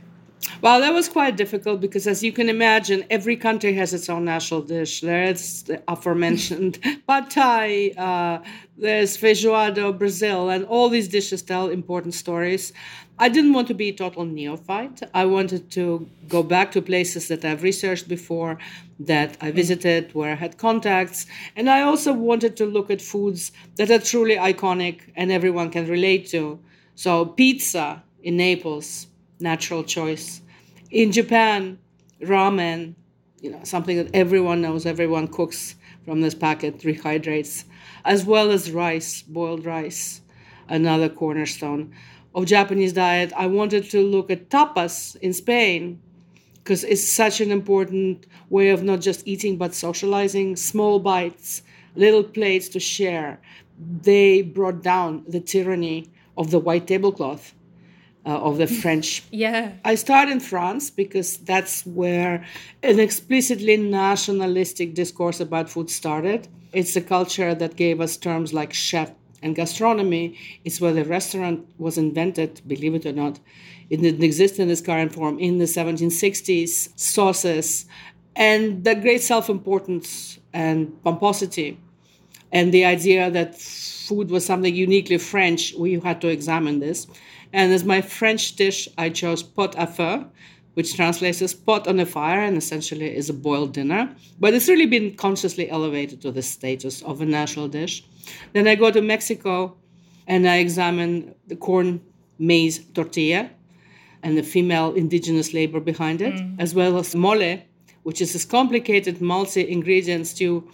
Well, 0.60 0.80
that 0.80 0.92
was 0.92 1.08
quite 1.08 1.36
difficult 1.36 1.80
because, 1.80 2.06
as 2.06 2.22
you 2.22 2.32
can 2.32 2.48
imagine, 2.48 3.04
every 3.10 3.36
country 3.36 3.72
has 3.74 3.94
its 3.94 4.08
own 4.08 4.24
national 4.24 4.62
dish. 4.62 5.00
There's 5.00 5.62
the 5.62 5.82
aforementioned 5.88 6.78
pad 7.06 7.30
thai, 7.30 7.90
uh, 7.96 8.42
there's 8.76 9.16
feijoada, 9.16 9.96
Brazil, 9.98 10.50
and 10.50 10.64
all 10.66 10.88
these 10.88 11.08
dishes 11.08 11.42
tell 11.42 11.68
important 11.68 12.14
stories. 12.14 12.72
I 13.18 13.28
didn't 13.28 13.52
want 13.52 13.68
to 13.68 13.74
be 13.74 13.88
a 13.90 13.92
total 13.92 14.24
neophyte. 14.24 15.02
I 15.14 15.24
wanted 15.26 15.70
to 15.72 16.08
go 16.28 16.42
back 16.42 16.72
to 16.72 16.82
places 16.82 17.28
that 17.28 17.44
I've 17.44 17.62
researched 17.62 18.08
before, 18.08 18.58
that 19.00 19.36
I 19.40 19.50
visited, 19.50 20.14
where 20.14 20.32
I 20.32 20.36
had 20.36 20.58
contacts. 20.58 21.26
And 21.56 21.70
I 21.70 21.82
also 21.82 22.12
wanted 22.12 22.56
to 22.56 22.66
look 22.66 22.90
at 22.90 23.00
foods 23.00 23.52
that 23.76 23.90
are 23.90 23.98
truly 24.00 24.36
iconic 24.36 25.00
and 25.16 25.30
everyone 25.30 25.70
can 25.70 25.86
relate 25.86 26.26
to. 26.28 26.58
So, 26.96 27.24
pizza 27.26 28.02
in 28.22 28.36
Naples, 28.36 29.06
natural 29.44 29.84
choice. 29.84 30.42
In 30.90 31.12
Japan, 31.12 31.78
ramen, 32.20 32.94
you 33.40 33.50
know, 33.52 33.60
something 33.62 33.96
that 33.96 34.10
everyone 34.12 34.60
knows, 34.60 34.86
everyone 34.86 35.28
cooks 35.28 35.76
from 36.04 36.20
this 36.20 36.34
packet, 36.34 36.80
rehydrates, 36.80 37.64
as 38.04 38.24
well 38.24 38.50
as 38.50 38.72
rice, 38.72 39.22
boiled 39.22 39.64
rice, 39.64 40.20
another 40.68 41.08
cornerstone 41.08 41.94
of 42.34 42.46
Japanese 42.46 42.92
diet, 42.92 43.32
I 43.36 43.46
wanted 43.46 43.88
to 43.90 44.00
look 44.00 44.30
at 44.30 44.50
tapas 44.50 45.16
in 45.16 45.32
Spain 45.32 46.00
because 46.56 46.82
it's 46.82 47.06
such 47.06 47.40
an 47.40 47.50
important 47.50 48.26
way 48.50 48.70
of 48.70 48.82
not 48.82 49.00
just 49.00 49.26
eating 49.26 49.56
but 49.56 49.74
socializing, 49.74 50.56
small 50.56 50.98
bites, 50.98 51.62
little 51.94 52.24
plates 52.24 52.68
to 52.70 52.80
share. 52.80 53.40
They 53.78 54.42
brought 54.42 54.82
down 54.82 55.24
the 55.28 55.40
tyranny 55.40 56.10
of 56.36 56.50
the 56.50 56.58
white 56.58 56.86
tablecloth. 56.88 57.54
Uh, 58.26 58.38
of 58.38 58.56
the 58.56 58.66
French. 58.66 59.22
yeah. 59.30 59.72
I 59.84 59.96
start 59.96 60.30
in 60.30 60.40
France 60.40 60.88
because 60.88 61.36
that's 61.36 61.84
where 61.84 62.42
an 62.82 62.98
explicitly 62.98 63.76
nationalistic 63.76 64.94
discourse 64.94 65.40
about 65.40 65.68
food 65.68 65.90
started. 65.90 66.48
It's 66.72 66.96
a 66.96 67.02
culture 67.02 67.54
that 67.54 67.76
gave 67.76 68.00
us 68.00 68.16
terms 68.16 68.54
like 68.54 68.72
chef 68.72 69.12
and 69.42 69.54
gastronomy 69.54 70.38
It's 70.64 70.80
where 70.80 70.94
the 70.94 71.04
restaurant 71.04 71.68
was 71.76 71.98
invented, 71.98 72.62
believe 72.66 72.94
it 72.94 73.04
or 73.04 73.12
not. 73.12 73.40
It 73.90 74.00
didn't 74.00 74.24
exist 74.24 74.58
in 74.58 74.70
its 74.70 74.80
current 74.80 75.12
form 75.12 75.38
in 75.38 75.58
the 75.58 75.66
1760s. 75.66 76.98
Sauces 76.98 77.84
and 78.36 78.84
the 78.84 78.94
great 78.94 79.22
self 79.22 79.48
importance 79.48 80.38
and 80.52 81.02
pomposity, 81.04 81.78
and 82.52 82.72
the 82.72 82.84
idea 82.84 83.30
that 83.30 83.54
food 83.56 84.30
was 84.30 84.44
something 84.44 84.74
uniquely 84.74 85.18
French, 85.18 85.74
we 85.74 85.98
had 86.00 86.20
to 86.20 86.28
examine 86.28 86.80
this. 86.80 87.06
And 87.54 87.72
as 87.72 87.84
my 87.84 88.00
French 88.02 88.56
dish, 88.56 88.88
I 88.98 89.10
chose 89.10 89.44
pot 89.44 89.76
au 89.78 89.86
feu, 89.86 90.24
which 90.74 90.96
translates 90.96 91.40
as 91.40 91.54
pot 91.54 91.86
on 91.86 92.00
a 92.00 92.04
fire 92.04 92.40
and 92.40 92.56
essentially 92.56 93.16
is 93.16 93.30
a 93.30 93.32
boiled 93.32 93.72
dinner. 93.72 94.12
But 94.40 94.54
it's 94.54 94.68
really 94.68 94.86
been 94.86 95.14
consciously 95.14 95.70
elevated 95.70 96.20
to 96.22 96.32
the 96.32 96.42
status 96.42 97.00
of 97.02 97.20
a 97.20 97.24
national 97.24 97.68
dish. 97.68 98.04
Then 98.54 98.66
I 98.66 98.74
go 98.74 98.90
to 98.90 99.00
Mexico 99.00 99.76
and 100.26 100.48
I 100.48 100.56
examine 100.56 101.32
the 101.46 101.54
corn 101.54 102.00
maize 102.40 102.80
tortilla 102.92 103.50
and 104.24 104.36
the 104.36 104.42
female 104.42 104.92
indigenous 104.94 105.54
labor 105.54 105.78
behind 105.78 106.22
it, 106.22 106.34
mm. 106.34 106.56
as 106.58 106.74
well 106.74 106.98
as 106.98 107.14
mole, 107.14 107.60
which 108.02 108.20
is 108.20 108.32
this 108.32 108.44
complicated 108.44 109.20
multi 109.20 109.70
ingredient 109.70 110.26
stew 110.26 110.68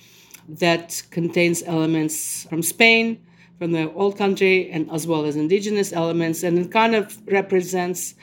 that 0.48 1.02
contains 1.10 1.62
elements 1.64 2.44
from 2.48 2.62
Spain, 2.62 3.18
from 3.60 3.72
the 3.72 3.92
old 3.92 4.16
country, 4.16 4.70
and 4.70 4.90
as 4.90 5.06
well 5.06 5.26
as 5.26 5.36
indigenous 5.36 5.92
elements. 5.92 6.42
And 6.42 6.58
it 6.58 6.70
kind 6.70 6.94
of 6.94 7.20
represents 7.26 8.14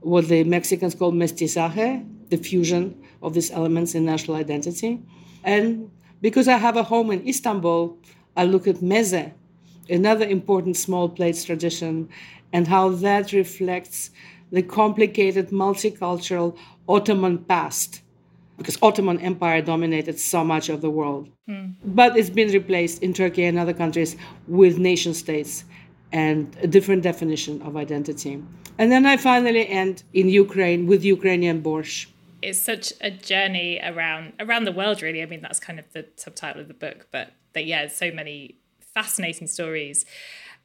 what 0.00 0.28
the 0.28 0.42
Mexicans 0.44 0.94
call 0.94 1.12
mestizaje, 1.12 2.02
the 2.30 2.38
fusion 2.38 2.98
of 3.22 3.34
these 3.34 3.50
elements 3.50 3.94
in 3.94 4.06
national 4.06 4.38
identity. 4.38 4.98
And 5.44 5.90
because 6.22 6.48
I 6.48 6.56
have 6.56 6.78
a 6.78 6.82
home 6.82 7.10
in 7.10 7.28
Istanbul, 7.28 7.98
I 8.38 8.44
look 8.44 8.66
at 8.66 8.76
meze, 8.76 9.34
another 9.90 10.26
important 10.26 10.78
small 10.78 11.10
plates 11.10 11.44
tradition, 11.44 12.08
and 12.54 12.66
how 12.66 12.88
that 12.88 13.32
reflects 13.32 14.10
the 14.50 14.62
complicated 14.62 15.50
multicultural 15.50 16.56
Ottoman 16.88 17.44
past 17.44 18.00
because 18.56 18.78
Ottoman 18.82 19.20
Empire 19.20 19.60
dominated 19.62 20.18
so 20.18 20.44
much 20.44 20.68
of 20.68 20.80
the 20.80 20.90
world. 20.90 21.28
Mm. 21.48 21.74
But 21.84 22.16
it's 22.16 22.30
been 22.30 22.50
replaced 22.52 23.02
in 23.02 23.12
Turkey 23.12 23.44
and 23.44 23.58
other 23.58 23.74
countries 23.74 24.16
with 24.48 24.78
nation 24.78 25.14
states 25.14 25.64
and 26.12 26.56
a 26.62 26.66
different 26.66 27.02
definition 27.02 27.60
of 27.62 27.76
identity. 27.76 28.42
And 28.78 28.92
then 28.92 29.06
I 29.06 29.16
finally 29.16 29.68
end 29.68 30.02
in 30.12 30.28
Ukraine 30.28 30.86
with 30.86 31.04
Ukrainian 31.04 31.62
borscht. 31.62 32.08
It's 32.42 32.58
such 32.58 32.92
a 33.00 33.10
journey 33.10 33.80
around 33.82 34.34
around 34.38 34.64
the 34.64 34.72
world, 34.72 35.02
really. 35.02 35.22
I 35.22 35.26
mean, 35.26 35.40
that's 35.40 35.58
kind 35.58 35.78
of 35.78 35.90
the 35.92 36.06
subtitle 36.16 36.62
of 36.62 36.68
the 36.68 36.74
book, 36.74 37.08
but 37.10 37.32
that 37.54 37.64
yeah, 37.64 37.88
so 37.88 38.10
many 38.12 38.58
fascinating 38.94 39.46
stories. 39.46 40.04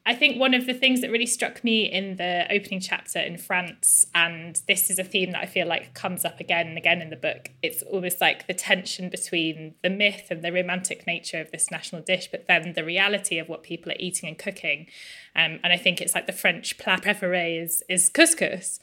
I 0.03 0.15
think 0.15 0.39
one 0.39 0.55
of 0.55 0.65
the 0.65 0.74
things 0.74 1.01
that 1.01 1.12
really 1.12 1.27
struck 1.27 1.63
me 1.63 1.84
in 1.84 2.15
the 2.15 2.48
opening 2.51 2.79
chapter 2.79 3.20
in 3.20 3.38
France, 3.38 4.08
and 4.15 4.60
this 4.67 4.89
is 4.89 4.98
a 4.98 5.03
theme 5.03 5.31
that 5.31 5.43
I 5.43 5.46
feel 5.46 5.67
like 5.67 5.93
comes 5.93 6.25
up 6.25 6.39
again 6.39 6.67
and 6.67 6.77
again 6.77 7.03
in 7.03 7.12
the 7.12 7.15
book, 7.15 7.50
it's 7.62 7.84
almost 7.84 8.20
like 8.20 8.48
the 8.48 8.55
tension 8.55 9.10
between 9.10 9.75
the 9.84 9.91
myth 9.91 10.27
and 10.31 10.41
the 10.41 10.51
romantic 10.51 11.05
nature 11.05 11.39
of 11.39 11.51
this 11.51 11.70
national 11.70 12.01
dish, 12.01 12.29
but 12.31 12.48
then 12.48 12.74
the 12.74 12.84
reality 12.84 13.38
of 13.38 13.48
what 13.48 13.62
people 13.62 13.91
are 13.91 13.98
eating 14.00 14.27
and 14.27 14.39
cooking. 14.39 14.88
Um, 15.36 15.60
and 15.63 15.72
I 15.72 15.77
think 15.77 16.01
it's 16.01 16.15
like 16.15 16.25
the 16.25 16.34
French 16.34 16.79
plat 16.79 17.03
préféré 17.03 17.62
is, 17.62 17.84
is 17.88 18.10
couscous. 18.10 18.79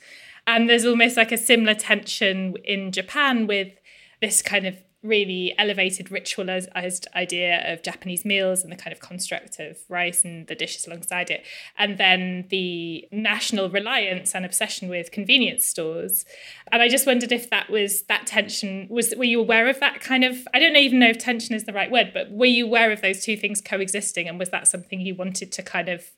And 0.46 0.70
there's 0.70 0.86
almost 0.86 1.16
like 1.16 1.32
a 1.32 1.36
similar 1.36 1.74
tension 1.74 2.54
in 2.64 2.92
Japan 2.92 3.48
with 3.48 3.72
this 4.20 4.40
kind 4.40 4.66
of 4.66 4.76
really 5.02 5.54
elevated 5.58 6.08
ritualized 6.08 7.06
idea 7.14 7.72
of 7.72 7.82
Japanese 7.82 8.24
meals 8.24 8.64
and 8.64 8.72
the 8.72 8.76
kind 8.76 8.92
of 8.92 8.98
construct 8.98 9.60
of 9.60 9.78
rice 9.88 10.24
and 10.24 10.48
the 10.48 10.56
dishes 10.56 10.86
alongside 10.86 11.30
it. 11.30 11.46
And 11.76 11.98
then 11.98 12.46
the 12.50 13.06
national 13.12 13.70
reliance 13.70 14.34
and 14.34 14.44
obsession 14.44 14.88
with 14.88 15.12
convenience 15.12 15.64
stores. 15.64 16.24
And 16.72 16.82
I 16.82 16.88
just 16.88 17.06
wondered 17.06 17.30
if 17.30 17.48
that 17.50 17.70
was 17.70 18.02
that 18.02 18.26
tension 18.26 18.88
was 18.90 19.14
were 19.16 19.24
you 19.24 19.40
aware 19.40 19.68
of 19.68 19.78
that 19.80 20.00
kind 20.00 20.24
of 20.24 20.48
I 20.52 20.58
don't 20.58 20.76
even 20.76 20.98
know 20.98 21.08
if 21.08 21.18
tension 21.18 21.54
is 21.54 21.64
the 21.64 21.72
right 21.72 21.90
word, 21.90 22.10
but 22.12 22.30
were 22.32 22.46
you 22.46 22.66
aware 22.66 22.90
of 22.90 23.00
those 23.00 23.24
two 23.24 23.36
things 23.36 23.60
coexisting 23.60 24.28
and 24.28 24.38
was 24.38 24.50
that 24.50 24.66
something 24.66 25.00
you 25.00 25.14
wanted 25.14 25.52
to 25.52 25.62
kind 25.62 25.88
of 25.88 26.10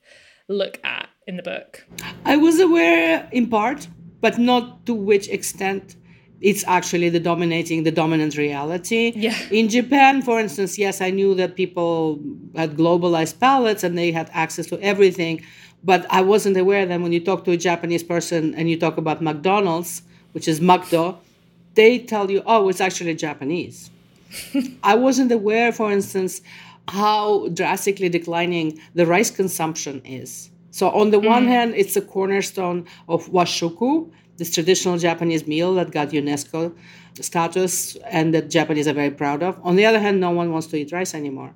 look 0.48 0.80
at 0.82 1.08
in 1.26 1.36
the 1.36 1.42
book? 1.42 1.86
I 2.24 2.36
was 2.36 2.58
aware 2.58 3.28
in 3.30 3.48
part, 3.48 3.88
but 4.22 4.38
not 4.38 4.86
to 4.86 4.94
which 4.94 5.28
extent 5.28 5.96
it's 6.40 6.64
actually 6.66 7.10
the 7.10 7.20
dominating 7.20 7.82
the 7.82 7.90
dominant 7.90 8.36
reality 8.36 9.12
yeah. 9.14 9.36
in 9.50 9.68
japan 9.68 10.22
for 10.22 10.40
instance 10.40 10.78
yes 10.78 11.00
i 11.00 11.10
knew 11.10 11.34
that 11.34 11.54
people 11.54 12.18
had 12.56 12.76
globalized 12.76 13.38
palates 13.38 13.84
and 13.84 13.96
they 13.96 14.10
had 14.10 14.30
access 14.32 14.66
to 14.66 14.80
everything 14.80 15.42
but 15.84 16.06
i 16.10 16.20
wasn't 16.20 16.56
aware 16.56 16.86
that 16.86 17.00
when 17.00 17.12
you 17.12 17.20
talk 17.20 17.44
to 17.44 17.50
a 17.50 17.56
japanese 17.56 18.02
person 18.02 18.54
and 18.54 18.70
you 18.70 18.78
talk 18.78 18.96
about 18.96 19.20
mcdonald's 19.20 20.02
which 20.32 20.48
is 20.48 20.60
makdo 20.60 21.16
they 21.74 21.98
tell 21.98 22.30
you 22.30 22.42
oh 22.46 22.68
it's 22.68 22.80
actually 22.80 23.14
japanese 23.14 23.90
i 24.82 24.94
wasn't 24.94 25.30
aware 25.30 25.72
for 25.72 25.92
instance 25.92 26.40
how 26.88 27.46
drastically 27.48 28.08
declining 28.08 28.80
the 28.94 29.06
rice 29.06 29.30
consumption 29.30 30.00
is 30.04 30.50
so 30.70 30.88
on 30.90 31.10
the 31.10 31.20
mm. 31.20 31.26
one 31.26 31.46
hand 31.46 31.74
it's 31.76 31.96
a 31.96 32.00
cornerstone 32.00 32.86
of 33.08 33.26
washoku 33.28 34.10
this 34.40 34.52
traditional 34.54 34.96
Japanese 34.96 35.46
meal 35.46 35.74
that 35.74 35.90
got 35.90 36.08
UNESCO 36.08 36.74
status 37.20 37.94
and 38.18 38.32
that 38.34 38.48
Japanese 38.48 38.88
are 38.88 38.94
very 38.94 39.10
proud 39.10 39.42
of. 39.42 39.60
On 39.62 39.76
the 39.76 39.84
other 39.84 40.00
hand, 40.00 40.18
no 40.18 40.30
one 40.30 40.50
wants 40.50 40.66
to 40.68 40.76
eat 40.78 40.90
rice 40.92 41.14
anymore. 41.14 41.54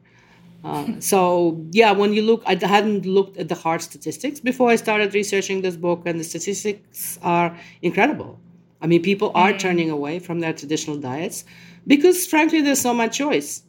Uh, 0.62 0.86
so 1.00 1.58
yeah, 1.70 1.92
when 1.92 2.12
you 2.12 2.20
look, 2.20 2.42
I 2.44 2.54
hadn't 2.54 3.06
looked 3.06 3.38
at 3.38 3.48
the 3.48 3.54
hard 3.54 3.80
statistics 3.80 4.38
before 4.38 4.68
I 4.68 4.76
started 4.76 5.14
researching 5.14 5.62
this 5.62 5.76
book, 5.76 6.02
and 6.04 6.20
the 6.20 6.24
statistics 6.24 7.18
are 7.22 7.58
incredible. 7.80 8.38
I 8.82 8.86
mean, 8.86 9.00
people 9.00 9.32
are 9.34 9.54
mm. 9.54 9.58
turning 9.58 9.90
away 9.90 10.18
from 10.18 10.40
their 10.40 10.52
traditional 10.52 10.98
diets 10.98 11.44
because, 11.86 12.26
frankly, 12.26 12.60
there's 12.60 12.82
so 12.82 12.92
much 12.92 13.16
choice. 13.16 13.62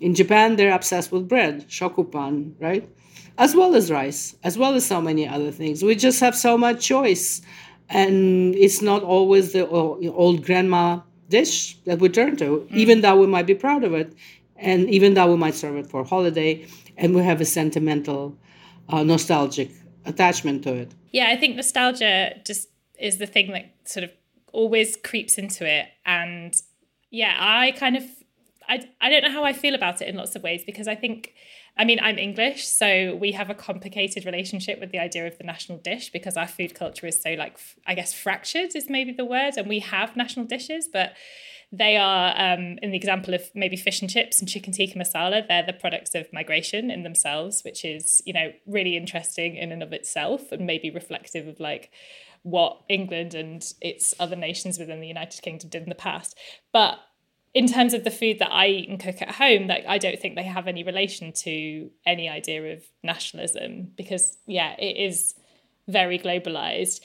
In 0.00 0.14
Japan, 0.14 0.56
they're 0.56 0.74
obsessed 0.74 1.12
with 1.12 1.28
bread, 1.28 1.68
shokupan, 1.68 2.54
right? 2.60 2.88
As 3.36 3.54
well 3.54 3.74
as 3.74 3.90
rice, 3.90 4.36
as 4.42 4.56
well 4.56 4.74
as 4.74 4.86
so 4.86 5.02
many 5.02 5.28
other 5.28 5.50
things. 5.50 5.82
We 5.82 5.94
just 5.96 6.20
have 6.20 6.34
so 6.34 6.56
much 6.56 6.82
choice 6.82 7.42
and 7.88 8.54
it's 8.54 8.82
not 8.82 9.02
always 9.02 9.52
the 9.52 9.66
old 9.68 10.44
grandma 10.44 11.00
dish 11.28 11.76
that 11.84 11.98
we 11.98 12.08
turn 12.08 12.36
to, 12.36 12.44
mm. 12.44 12.76
even 12.76 13.00
though 13.00 13.16
we 13.16 13.26
might 13.26 13.46
be 13.46 13.54
proud 13.54 13.84
of 13.84 13.94
it, 13.94 14.14
and 14.56 14.88
even 14.88 15.14
though 15.14 15.30
we 15.30 15.36
might 15.36 15.54
serve 15.54 15.76
it 15.76 15.86
for 15.86 16.00
a 16.00 16.04
holiday, 16.04 16.66
and 16.96 17.14
we 17.14 17.22
have 17.22 17.40
a 17.40 17.44
sentimental, 17.44 18.36
uh, 18.88 19.02
nostalgic 19.02 19.70
attachment 20.04 20.62
to 20.64 20.74
it. 20.74 20.92
Yeah, 21.12 21.28
I 21.28 21.36
think 21.36 21.56
nostalgia 21.56 22.34
just 22.44 22.68
is 22.98 23.18
the 23.18 23.26
thing 23.26 23.50
that 23.52 23.74
sort 23.84 24.04
of 24.04 24.10
always 24.52 24.96
creeps 24.96 25.38
into 25.38 25.66
it, 25.66 25.86
and 26.06 26.54
yeah, 27.10 27.36
I 27.38 27.72
kind 27.72 27.96
of, 27.96 28.04
I 28.68 28.88
I 29.00 29.10
don't 29.10 29.22
know 29.22 29.30
how 29.30 29.44
I 29.44 29.52
feel 29.52 29.74
about 29.74 30.00
it 30.02 30.08
in 30.08 30.16
lots 30.16 30.36
of 30.36 30.42
ways 30.42 30.62
because 30.64 30.88
I 30.88 30.94
think 30.94 31.34
I 31.76 31.84
mean, 31.84 31.98
I'm 32.00 32.18
English, 32.18 32.66
so 32.68 33.16
we 33.16 33.32
have 33.32 33.50
a 33.50 33.54
complicated 33.54 34.24
relationship 34.24 34.78
with 34.78 34.92
the 34.92 35.00
idea 35.00 35.26
of 35.26 35.38
the 35.38 35.44
national 35.44 35.78
dish 35.78 36.10
because 36.12 36.36
our 36.36 36.46
food 36.46 36.74
culture 36.74 37.06
is 37.06 37.20
so, 37.20 37.34
like, 37.34 37.58
I 37.84 37.94
guess, 37.94 38.14
fractured 38.14 38.76
is 38.76 38.88
maybe 38.88 39.12
the 39.12 39.24
word. 39.24 39.54
And 39.56 39.66
we 39.66 39.80
have 39.80 40.16
national 40.16 40.46
dishes, 40.46 40.88
but 40.92 41.14
they 41.72 41.96
are, 41.96 42.32
um, 42.36 42.78
in 42.80 42.92
the 42.92 42.96
example 42.96 43.34
of 43.34 43.50
maybe 43.56 43.76
fish 43.76 44.00
and 44.00 44.10
chips 44.10 44.38
and 44.38 44.48
chicken 44.48 44.72
tikka 44.72 44.96
masala, 44.96 45.46
they're 45.48 45.66
the 45.66 45.72
products 45.72 46.14
of 46.14 46.32
migration 46.32 46.92
in 46.92 47.02
themselves, 47.02 47.62
which 47.64 47.84
is, 47.84 48.22
you 48.24 48.32
know, 48.32 48.52
really 48.66 48.96
interesting 48.96 49.56
in 49.56 49.72
and 49.72 49.82
of 49.82 49.92
itself 49.92 50.52
and 50.52 50.66
maybe 50.66 50.90
reflective 50.90 51.48
of 51.48 51.58
like 51.58 51.90
what 52.42 52.82
England 52.88 53.34
and 53.34 53.72
its 53.80 54.14
other 54.20 54.36
nations 54.36 54.78
within 54.78 55.00
the 55.00 55.08
United 55.08 55.42
Kingdom 55.42 55.70
did 55.70 55.82
in 55.82 55.88
the 55.88 55.94
past. 55.96 56.38
But 56.72 56.98
in 57.54 57.68
terms 57.68 57.94
of 57.94 58.02
the 58.02 58.10
food 58.10 58.40
that 58.40 58.52
I 58.52 58.66
eat 58.66 58.88
and 58.88 58.98
cook 58.98 59.22
at 59.22 59.36
home, 59.36 59.68
that 59.68 59.88
I 59.88 59.96
don't 59.98 60.18
think 60.18 60.34
they 60.34 60.42
have 60.42 60.66
any 60.66 60.82
relation 60.82 61.32
to 61.32 61.90
any 62.04 62.28
idea 62.28 62.74
of 62.74 62.82
nationalism 63.04 63.92
because, 63.96 64.36
yeah, 64.46 64.74
it 64.78 64.96
is 64.96 65.34
very 65.86 66.18
globalized. 66.18 67.00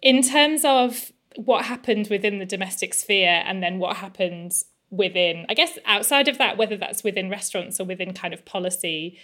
In 0.00 0.22
terms 0.22 0.64
of 0.64 1.12
what 1.36 1.66
happened 1.66 2.08
within 2.08 2.38
the 2.38 2.46
domestic 2.46 2.94
sphere 2.94 3.42
and 3.44 3.62
then 3.62 3.78
what 3.78 3.96
happened 3.98 4.52
within, 4.90 5.44
I 5.48 5.54
guess, 5.54 5.78
outside 5.84 6.28
of 6.28 6.38
that, 6.38 6.56
whether 6.56 6.76
that's 6.76 7.04
within 7.04 7.28
restaurants 7.30 7.78
or 7.78 7.84
within 7.84 8.14
kind 8.14 8.32
of 8.32 8.44
policy, 8.46 9.18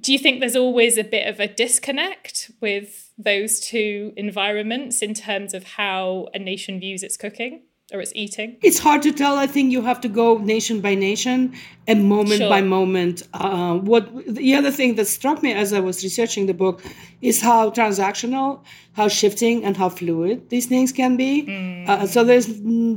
do 0.00 0.12
you 0.12 0.18
think 0.18 0.40
there's 0.40 0.56
always 0.56 0.96
a 0.96 1.04
bit 1.04 1.26
of 1.26 1.40
a 1.40 1.48
disconnect 1.48 2.50
with 2.60 3.10
those 3.18 3.60
two 3.60 4.12
environments 4.16 5.02
in 5.02 5.12
terms 5.12 5.54
of 5.54 5.64
how 5.64 6.28
a 6.32 6.38
nation 6.38 6.80
views 6.80 7.02
its 7.02 7.16
cooking? 7.16 7.62
Or 7.92 8.00
it's 8.00 8.12
eating? 8.14 8.56
It's 8.62 8.78
hard 8.78 9.02
to 9.02 9.12
tell. 9.12 9.36
I 9.36 9.46
think 9.46 9.70
you 9.70 9.82
have 9.82 10.00
to 10.02 10.08
go 10.08 10.38
nation 10.38 10.80
by 10.80 10.94
nation 10.94 11.54
and 11.86 12.08
moment 12.08 12.40
sure. 12.40 12.48
by 12.48 12.62
moment. 12.62 13.22
Uh, 13.34 13.76
what 13.76 14.10
the 14.26 14.54
other 14.54 14.70
thing 14.70 14.94
that 14.94 15.06
struck 15.06 15.42
me 15.42 15.52
as 15.52 15.72
I 15.72 15.80
was 15.80 16.02
researching 16.02 16.46
the 16.46 16.54
book 16.54 16.82
is 17.20 17.42
how 17.42 17.70
transactional, 17.70 18.62
how 18.92 19.08
shifting, 19.08 19.64
and 19.64 19.76
how 19.76 19.90
fluid 19.90 20.48
these 20.48 20.66
things 20.66 20.92
can 20.92 21.16
be. 21.16 21.46
Mm. 21.46 21.88
Uh, 21.88 22.06
so 22.06 22.24
there's 22.24 22.48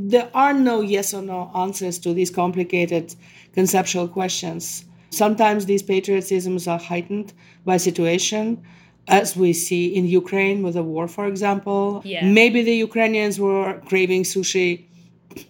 there 0.09 0.29
are 0.33 0.53
no 0.53 0.81
yes 0.81 1.13
or 1.13 1.21
no 1.21 1.51
answers 1.53 1.99
to 1.99 2.13
these 2.13 2.31
complicated 2.31 3.13
conceptual 3.53 4.07
questions. 4.07 4.85
Sometimes 5.09 5.65
these 5.65 5.83
patriotisms 5.83 6.67
are 6.71 6.79
heightened 6.79 7.33
by 7.65 7.77
situation 7.77 8.63
as 9.07 9.35
we 9.35 9.53
see 9.53 9.95
in 9.95 10.05
Ukraine 10.05 10.63
with 10.63 10.73
the 10.73 10.83
war, 10.83 11.07
for 11.07 11.27
example. 11.27 12.01
Yeah. 12.03 12.25
Maybe 12.25 12.61
the 12.61 12.75
Ukrainians 12.75 13.39
were 13.39 13.81
craving 13.85 14.23
sushi 14.23 14.85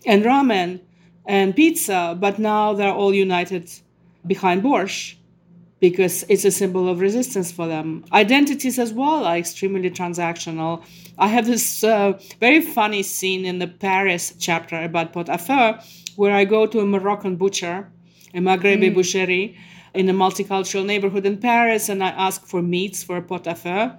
and 0.05 0.23
ramen 0.23 0.79
and 1.25 1.55
pizza, 1.55 2.15
but 2.19 2.39
now 2.39 2.73
they're 2.73 2.93
all 2.93 3.13
united 3.13 3.69
behind 4.25 4.63
borscht 4.63 5.15
because 5.79 6.23
it's 6.29 6.45
a 6.45 6.51
symbol 6.51 6.89
of 6.89 6.99
resistance 6.99 7.51
for 7.51 7.67
them. 7.67 8.03
Identities 8.11 8.79
as 8.79 8.93
well 8.93 9.25
are 9.25 9.37
extremely 9.37 9.91
transactional. 9.91 10.83
I 11.17 11.27
have 11.27 11.45
this 11.45 11.83
uh, 11.83 12.19
very 12.39 12.61
funny 12.61 13.03
scene 13.03 13.45
in 13.45 13.59
the 13.59 13.67
Paris 13.67 14.33
chapter 14.39 14.81
about 14.81 15.13
pot 15.13 15.29
au 15.29 15.37
feu 15.37 15.77
where 16.15 16.35
I 16.35 16.45
go 16.45 16.65
to 16.65 16.79
a 16.79 16.85
Moroccan 16.85 17.35
butcher, 17.35 17.87
a 18.33 18.39
Maghrebi 18.39 18.91
mm. 18.91 18.95
boucherie, 18.95 19.55
in 19.93 20.09
a 20.09 20.13
multicultural 20.13 20.85
neighborhood 20.85 21.25
in 21.25 21.37
Paris 21.37 21.89
and 21.89 22.03
I 22.03 22.09
ask 22.09 22.45
for 22.45 22.61
meats 22.61 23.03
for 23.03 23.17
a 23.17 23.21
pot 23.21 23.47
au 23.47 23.53
feu. 23.53 23.91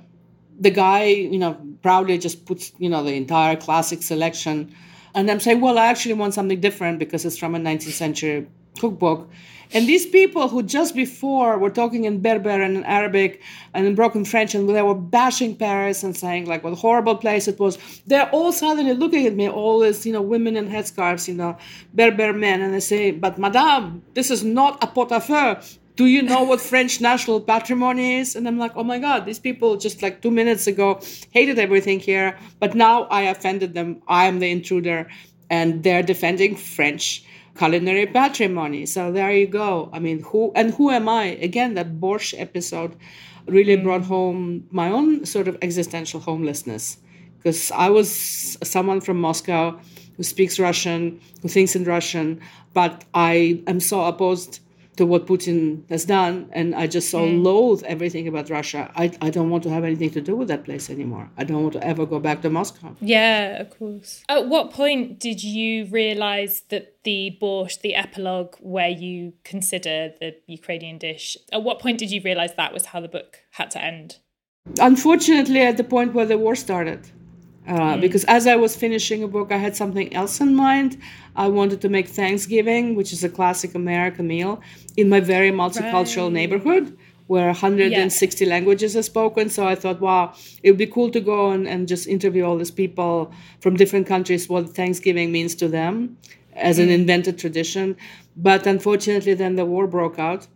The 0.60 0.70
guy, 0.70 1.04
you 1.04 1.38
know, 1.38 1.56
proudly 1.82 2.18
just 2.18 2.44
puts, 2.44 2.72
you 2.78 2.88
know, 2.88 3.04
the 3.04 3.14
entire 3.14 3.56
classic 3.56 4.02
selection. 4.02 4.74
And 5.14 5.30
I'm 5.30 5.40
saying, 5.40 5.60
well, 5.60 5.78
I 5.78 5.86
actually 5.86 6.14
want 6.14 6.34
something 6.34 6.60
different 6.60 6.98
because 6.98 7.24
it's 7.24 7.38
from 7.38 7.54
a 7.54 7.58
19th 7.58 7.92
century 7.92 8.46
cookbook. 8.78 9.28
And 9.72 9.86
these 9.86 10.06
people 10.06 10.48
who 10.48 10.62
just 10.62 10.94
before 10.94 11.58
were 11.58 11.70
talking 11.70 12.04
in 12.04 12.20
Berber 12.20 12.62
and 12.62 12.76
in 12.76 12.84
Arabic 12.84 13.42
and 13.74 13.86
in 13.86 13.94
broken 13.94 14.24
French, 14.24 14.54
and 14.54 14.68
they 14.68 14.80
were 14.80 14.94
bashing 14.94 15.54
Paris 15.56 16.02
and 16.02 16.16
saying 16.16 16.46
like 16.46 16.64
what 16.64 16.72
a 16.72 16.76
horrible 16.76 17.16
place 17.16 17.48
it 17.48 17.58
was, 17.60 17.76
they're 18.06 18.30
all 18.30 18.50
suddenly 18.50 18.94
looking 18.94 19.26
at 19.26 19.34
me, 19.34 19.48
all 19.48 19.80
these 19.80 20.06
you 20.06 20.12
know 20.12 20.22
women 20.22 20.56
in 20.56 20.68
headscarves, 20.68 21.28
you 21.28 21.34
know, 21.34 21.56
Berber 21.92 22.32
men, 22.32 22.62
and 22.62 22.72
they 22.72 22.80
say, 22.80 23.10
"But 23.10 23.38
Madame, 23.38 24.02
this 24.14 24.30
is 24.30 24.42
not 24.42 24.82
a 24.82 24.86
pot 24.86 25.12
au 25.12 25.20
feu. 25.20 25.56
Do 25.96 26.06
you 26.06 26.22
know 26.22 26.44
what 26.44 26.60
French 26.60 27.00
national 27.00 27.40
patrimony 27.42 28.20
is?" 28.20 28.36
And 28.36 28.48
I'm 28.48 28.58
like, 28.58 28.72
"Oh 28.74 28.84
my 28.84 28.98
God, 28.98 29.26
these 29.26 29.40
people 29.40 29.76
just 29.76 30.00
like 30.00 30.22
two 30.22 30.30
minutes 30.30 30.66
ago 30.66 31.00
hated 31.30 31.58
everything 31.58 32.00
here, 32.00 32.38
but 32.58 32.74
now 32.74 33.02
I 33.04 33.22
offended 33.22 33.74
them. 33.74 34.00
I 34.08 34.26
am 34.26 34.38
the 34.38 34.50
intruder." 34.50 35.08
And 35.50 35.82
they're 35.82 36.02
defending 36.02 36.56
French 36.56 37.24
culinary 37.58 38.06
patrimony. 38.06 38.86
So 38.86 39.12
there 39.12 39.32
you 39.32 39.48
go. 39.48 39.90
I 39.92 39.98
mean, 39.98 40.22
who 40.22 40.52
and 40.54 40.72
who 40.74 40.90
am 40.90 41.08
I? 41.08 41.24
Again, 41.48 41.74
that 41.74 42.00
Borscht 42.00 42.40
episode 42.40 42.94
really 43.46 43.76
mm. 43.76 43.82
brought 43.82 44.04
home 44.04 44.64
my 44.70 44.90
own 44.90 45.26
sort 45.26 45.48
of 45.48 45.58
existential 45.60 46.20
homelessness 46.20 46.98
because 47.38 47.70
I 47.72 47.90
was 47.90 48.56
someone 48.62 49.00
from 49.00 49.20
Moscow 49.20 49.78
who 50.16 50.22
speaks 50.22 50.58
Russian, 50.58 51.20
who 51.42 51.48
thinks 51.48 51.76
in 51.76 51.84
Russian, 51.84 52.40
but 52.74 53.04
I 53.14 53.62
am 53.66 53.80
so 53.80 54.04
opposed 54.04 54.60
to 54.98 55.06
what 55.06 55.26
Putin 55.26 55.88
has 55.88 56.04
done, 56.04 56.50
and 56.52 56.74
I 56.74 56.86
just 56.86 57.10
so 57.10 57.20
mm. 57.20 57.42
loathe 57.42 57.82
everything 57.84 58.28
about 58.28 58.50
Russia. 58.50 58.90
I, 58.94 59.10
I 59.22 59.30
don't 59.30 59.48
want 59.48 59.62
to 59.62 59.70
have 59.70 59.84
anything 59.84 60.10
to 60.10 60.20
do 60.20 60.36
with 60.36 60.48
that 60.48 60.64
place 60.64 60.90
anymore. 60.90 61.30
I 61.36 61.44
don't 61.44 61.62
want 61.62 61.74
to 61.74 61.84
ever 61.86 62.04
go 62.04 62.18
back 62.18 62.42
to 62.42 62.50
Moscow. 62.50 62.94
Yeah, 63.00 63.60
of 63.60 63.70
course. 63.70 64.22
At 64.28 64.48
what 64.48 64.72
point 64.72 65.20
did 65.20 65.42
you 65.42 65.86
realize 65.86 66.62
that 66.68 66.96
the 67.04 67.38
borscht, 67.40 67.80
the 67.80 67.94
epilogue, 67.94 68.56
where 68.60 68.88
you 68.88 69.32
consider 69.44 70.12
the 70.20 70.34
Ukrainian 70.46 70.98
dish, 70.98 71.36
at 71.52 71.62
what 71.62 71.78
point 71.78 71.98
did 71.98 72.10
you 72.10 72.20
realize 72.22 72.54
that 72.54 72.74
was 72.74 72.86
how 72.86 73.00
the 73.00 73.08
book 73.08 73.38
had 73.52 73.70
to 73.72 73.82
end? 73.82 74.18
Unfortunately, 74.80 75.60
at 75.60 75.76
the 75.76 75.84
point 75.84 76.12
where 76.12 76.26
the 76.26 76.36
war 76.36 76.54
started. 76.54 77.08
Uh, 77.68 77.96
mm. 77.96 78.00
Because 78.00 78.24
as 78.24 78.46
I 78.46 78.56
was 78.56 78.74
finishing 78.74 79.22
a 79.22 79.28
book, 79.28 79.52
I 79.52 79.58
had 79.58 79.76
something 79.76 80.14
else 80.14 80.40
in 80.40 80.54
mind. 80.54 80.96
I 81.36 81.48
wanted 81.48 81.82
to 81.82 81.88
make 81.88 82.08
Thanksgiving, 82.08 82.94
which 82.94 83.12
is 83.12 83.22
a 83.22 83.28
classic 83.28 83.74
American 83.74 84.26
meal, 84.26 84.62
in 84.96 85.08
my 85.08 85.20
very 85.20 85.50
multicultural 85.50 86.24
right. 86.24 86.32
neighborhood 86.32 86.96
where 87.26 87.48
160 87.48 88.44
yeah. 88.44 88.50
languages 88.50 88.96
are 88.96 89.02
spoken. 89.02 89.50
So 89.50 89.68
I 89.68 89.74
thought, 89.74 90.00
wow, 90.00 90.34
it 90.62 90.70
would 90.70 90.78
be 90.78 90.86
cool 90.86 91.10
to 91.10 91.20
go 91.20 91.50
and, 91.50 91.68
and 91.68 91.86
just 91.86 92.06
interview 92.06 92.42
all 92.42 92.56
these 92.56 92.70
people 92.70 93.30
from 93.60 93.76
different 93.76 94.06
countries, 94.06 94.48
what 94.48 94.74
Thanksgiving 94.74 95.30
means 95.30 95.54
to 95.56 95.68
them 95.68 96.16
as 96.54 96.78
an 96.78 96.88
mm. 96.88 96.94
invented 96.94 97.38
tradition. 97.38 97.96
But 98.34 98.66
unfortunately, 98.66 99.34
then 99.34 99.56
the 99.56 99.66
war 99.66 99.86
broke 99.86 100.18
out, 100.18 100.46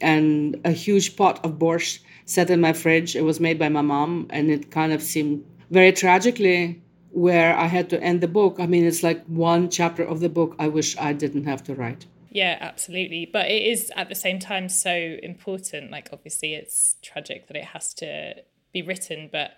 and 0.00 0.58
a 0.64 0.72
huge 0.72 1.14
pot 1.16 1.44
of 1.44 1.58
borscht 1.58 2.00
sat 2.24 2.48
in 2.48 2.60
my 2.60 2.72
fridge. 2.72 3.14
It 3.14 3.22
was 3.22 3.38
made 3.38 3.58
by 3.58 3.68
my 3.68 3.82
mom, 3.82 4.26
and 4.30 4.50
it 4.50 4.70
kind 4.70 4.94
of 4.94 5.02
seemed 5.02 5.44
very 5.70 5.92
tragically 5.92 6.82
where 7.10 7.56
I 7.56 7.66
had 7.66 7.90
to 7.90 8.02
end 8.02 8.20
the 8.20 8.28
book. 8.28 8.56
I 8.58 8.66
mean, 8.66 8.84
it's 8.84 9.02
like 9.02 9.24
one 9.26 9.70
chapter 9.70 10.02
of 10.02 10.20
the 10.20 10.28
book 10.28 10.56
I 10.58 10.68
wish 10.68 10.96
I 10.98 11.12
didn't 11.12 11.44
have 11.44 11.62
to 11.64 11.74
write. 11.74 12.06
Yeah, 12.30 12.58
absolutely. 12.60 13.30
But 13.32 13.46
it 13.48 13.62
is 13.62 13.92
at 13.94 14.08
the 14.08 14.16
same 14.16 14.40
time 14.40 14.68
so 14.68 15.16
important. 15.22 15.92
Like, 15.92 16.08
obviously, 16.12 16.54
it's 16.54 16.96
tragic 17.02 17.46
that 17.46 17.56
it 17.56 17.66
has 17.66 17.94
to 17.94 18.34
be 18.72 18.82
written, 18.82 19.28
but 19.30 19.52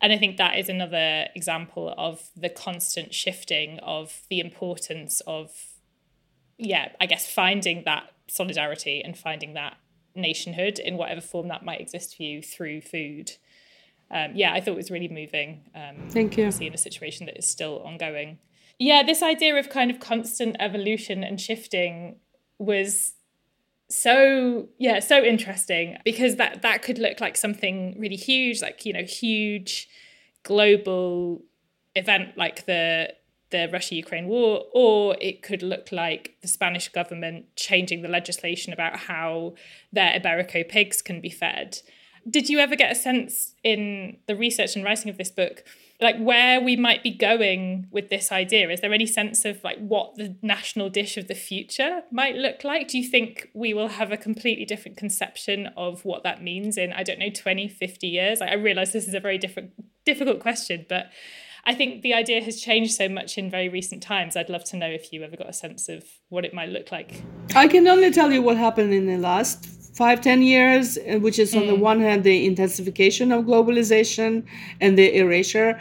and 0.00 0.12
I 0.12 0.16
think 0.16 0.38
that 0.38 0.58
is 0.58 0.68
another 0.68 1.26
example 1.34 1.94
of 1.98 2.30
the 2.34 2.48
constant 2.48 3.12
shifting 3.12 3.78
of 3.80 4.22
the 4.30 4.40
importance 4.40 5.20
of, 5.26 5.50
yeah, 6.56 6.92
I 6.98 7.06
guess 7.06 7.30
finding 7.30 7.82
that 7.84 8.04
solidarity 8.26 9.02
and 9.04 9.18
finding 9.18 9.52
that 9.54 9.76
nationhood 10.14 10.78
in 10.78 10.96
whatever 10.96 11.20
form 11.20 11.48
that 11.48 11.64
might 11.64 11.80
exist 11.80 12.16
for 12.16 12.22
you 12.22 12.40
through 12.40 12.80
food 12.80 13.32
um, 14.10 14.32
yeah, 14.34 14.52
I 14.52 14.60
thought 14.60 14.72
it 14.72 14.76
was 14.76 14.90
really 14.90 15.08
moving. 15.08 15.62
Um, 15.74 16.08
Thank 16.08 16.36
you. 16.36 16.50
See 16.50 16.66
in 16.66 16.74
a 16.74 16.78
situation 16.78 17.26
that 17.26 17.38
is 17.38 17.46
still 17.46 17.82
ongoing. 17.84 18.38
Yeah, 18.78 19.02
this 19.02 19.22
idea 19.22 19.58
of 19.58 19.68
kind 19.68 19.90
of 19.90 20.00
constant 20.00 20.56
evolution 20.58 21.22
and 21.22 21.40
shifting 21.40 22.16
was 22.58 23.14
so 23.88 24.68
yeah 24.78 25.00
so 25.00 25.20
interesting 25.20 25.96
because 26.04 26.36
that 26.36 26.62
that 26.62 26.80
could 26.80 26.96
look 26.96 27.20
like 27.20 27.36
something 27.36 27.96
really 27.98 28.14
huge 28.14 28.62
like 28.62 28.86
you 28.86 28.92
know 28.92 29.02
huge 29.02 29.88
global 30.44 31.42
event 31.96 32.38
like 32.38 32.66
the 32.66 33.12
the 33.50 33.68
Russia 33.72 33.96
Ukraine 33.96 34.28
war, 34.28 34.64
or 34.72 35.16
it 35.20 35.42
could 35.42 35.62
look 35.62 35.90
like 35.92 36.36
the 36.40 36.48
Spanish 36.48 36.88
government 36.88 37.46
changing 37.56 38.02
the 38.02 38.08
legislation 38.08 38.72
about 38.72 38.96
how 38.96 39.54
their 39.92 40.18
Iberico 40.18 40.68
pigs 40.68 41.02
can 41.02 41.20
be 41.20 41.30
fed. 41.30 41.78
Did 42.28 42.48
you 42.48 42.58
ever 42.58 42.76
get 42.76 42.92
a 42.92 42.94
sense 42.94 43.54
in 43.64 44.18
the 44.26 44.36
research 44.36 44.76
and 44.76 44.84
writing 44.84 45.10
of 45.10 45.16
this 45.16 45.30
book, 45.30 45.64
like 46.00 46.18
where 46.18 46.60
we 46.60 46.76
might 46.76 47.02
be 47.02 47.10
going 47.10 47.86
with 47.90 48.10
this 48.10 48.32
idea? 48.32 48.70
Is 48.70 48.80
there 48.80 48.92
any 48.92 49.06
sense 49.06 49.44
of 49.44 49.62
like 49.64 49.78
what 49.78 50.16
the 50.16 50.36
national 50.42 50.90
dish 50.90 51.16
of 51.16 51.28
the 51.28 51.34
future 51.34 52.02
might 52.10 52.34
look 52.34 52.64
like? 52.64 52.88
Do 52.88 52.98
you 52.98 53.08
think 53.08 53.48
we 53.54 53.74
will 53.74 53.88
have 53.88 54.12
a 54.12 54.16
completely 54.16 54.64
different 54.64 54.96
conception 54.96 55.68
of 55.76 56.04
what 56.04 56.22
that 56.24 56.42
means 56.42 56.76
in, 56.76 56.92
I 56.92 57.02
don't 57.02 57.18
know, 57.18 57.30
20, 57.30 57.68
50 57.68 58.06
years? 58.06 58.40
I 58.40 58.54
realize 58.54 58.92
this 58.92 59.08
is 59.08 59.14
a 59.14 59.20
very 59.20 59.38
different, 59.38 59.72
difficult 60.04 60.40
question, 60.40 60.86
but 60.88 61.10
I 61.64 61.74
think 61.74 62.02
the 62.02 62.14
idea 62.14 62.42
has 62.42 62.60
changed 62.60 62.92
so 62.92 63.08
much 63.08 63.36
in 63.36 63.50
very 63.50 63.68
recent 63.68 64.02
times. 64.02 64.36
I'd 64.36 64.48
love 64.48 64.64
to 64.64 64.76
know 64.76 64.86
if 64.86 65.12
you 65.12 65.22
ever 65.22 65.36
got 65.36 65.48
a 65.48 65.52
sense 65.52 65.88
of 65.88 66.04
what 66.28 66.44
it 66.44 66.54
might 66.54 66.70
look 66.70 66.90
like. 66.90 67.22
I 67.54 67.68
can 67.68 67.86
only 67.86 68.10
tell 68.10 68.32
you 68.32 68.40
what 68.42 68.56
happened 68.56 68.94
in 68.94 69.06
the 69.06 69.18
last 69.18 69.79
five 69.92 70.20
ten 70.20 70.42
years, 70.42 70.98
uh, 70.98 71.18
which 71.18 71.38
is 71.38 71.54
on 71.54 71.62
mm. 71.62 71.68
the 71.68 71.74
one 71.74 72.00
hand 72.00 72.24
the 72.24 72.46
intensification 72.46 73.32
of 73.32 73.44
globalization 73.44 74.44
and 74.80 74.96
the 74.96 75.16
erasure 75.16 75.80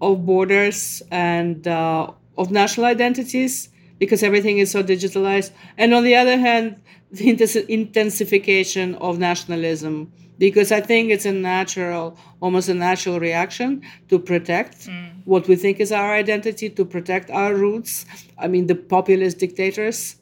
of 0.00 0.24
borders 0.24 1.02
and 1.10 1.66
uh, 1.68 2.10
of 2.38 2.50
national 2.50 2.86
identities 2.86 3.68
because 3.98 4.22
everything 4.22 4.58
is 4.58 4.70
so 4.70 4.82
digitalized, 4.82 5.50
and 5.76 5.92
on 5.92 6.04
the 6.04 6.16
other 6.16 6.38
hand, 6.38 6.76
the 7.12 7.28
intensification 7.68 8.94
of 8.96 9.18
nationalism 9.18 10.10
because 10.40 10.72
I 10.72 10.80
think 10.80 11.10
it's 11.10 11.26
a 11.26 11.32
natural, 11.32 12.16
almost 12.40 12.70
a 12.70 12.74
natural 12.74 13.20
reaction 13.20 13.82
to 14.08 14.18
protect 14.18 14.88
mm. 14.88 15.10
what 15.26 15.46
we 15.46 15.54
think 15.54 15.80
is 15.80 15.92
our 15.92 16.14
identity, 16.14 16.70
to 16.70 16.84
protect 16.84 17.30
our 17.30 17.54
roots. 17.54 18.06
I 18.38 18.48
mean, 18.48 18.66
the 18.66 18.74
populist 18.74 19.38
dictators 19.38 20.16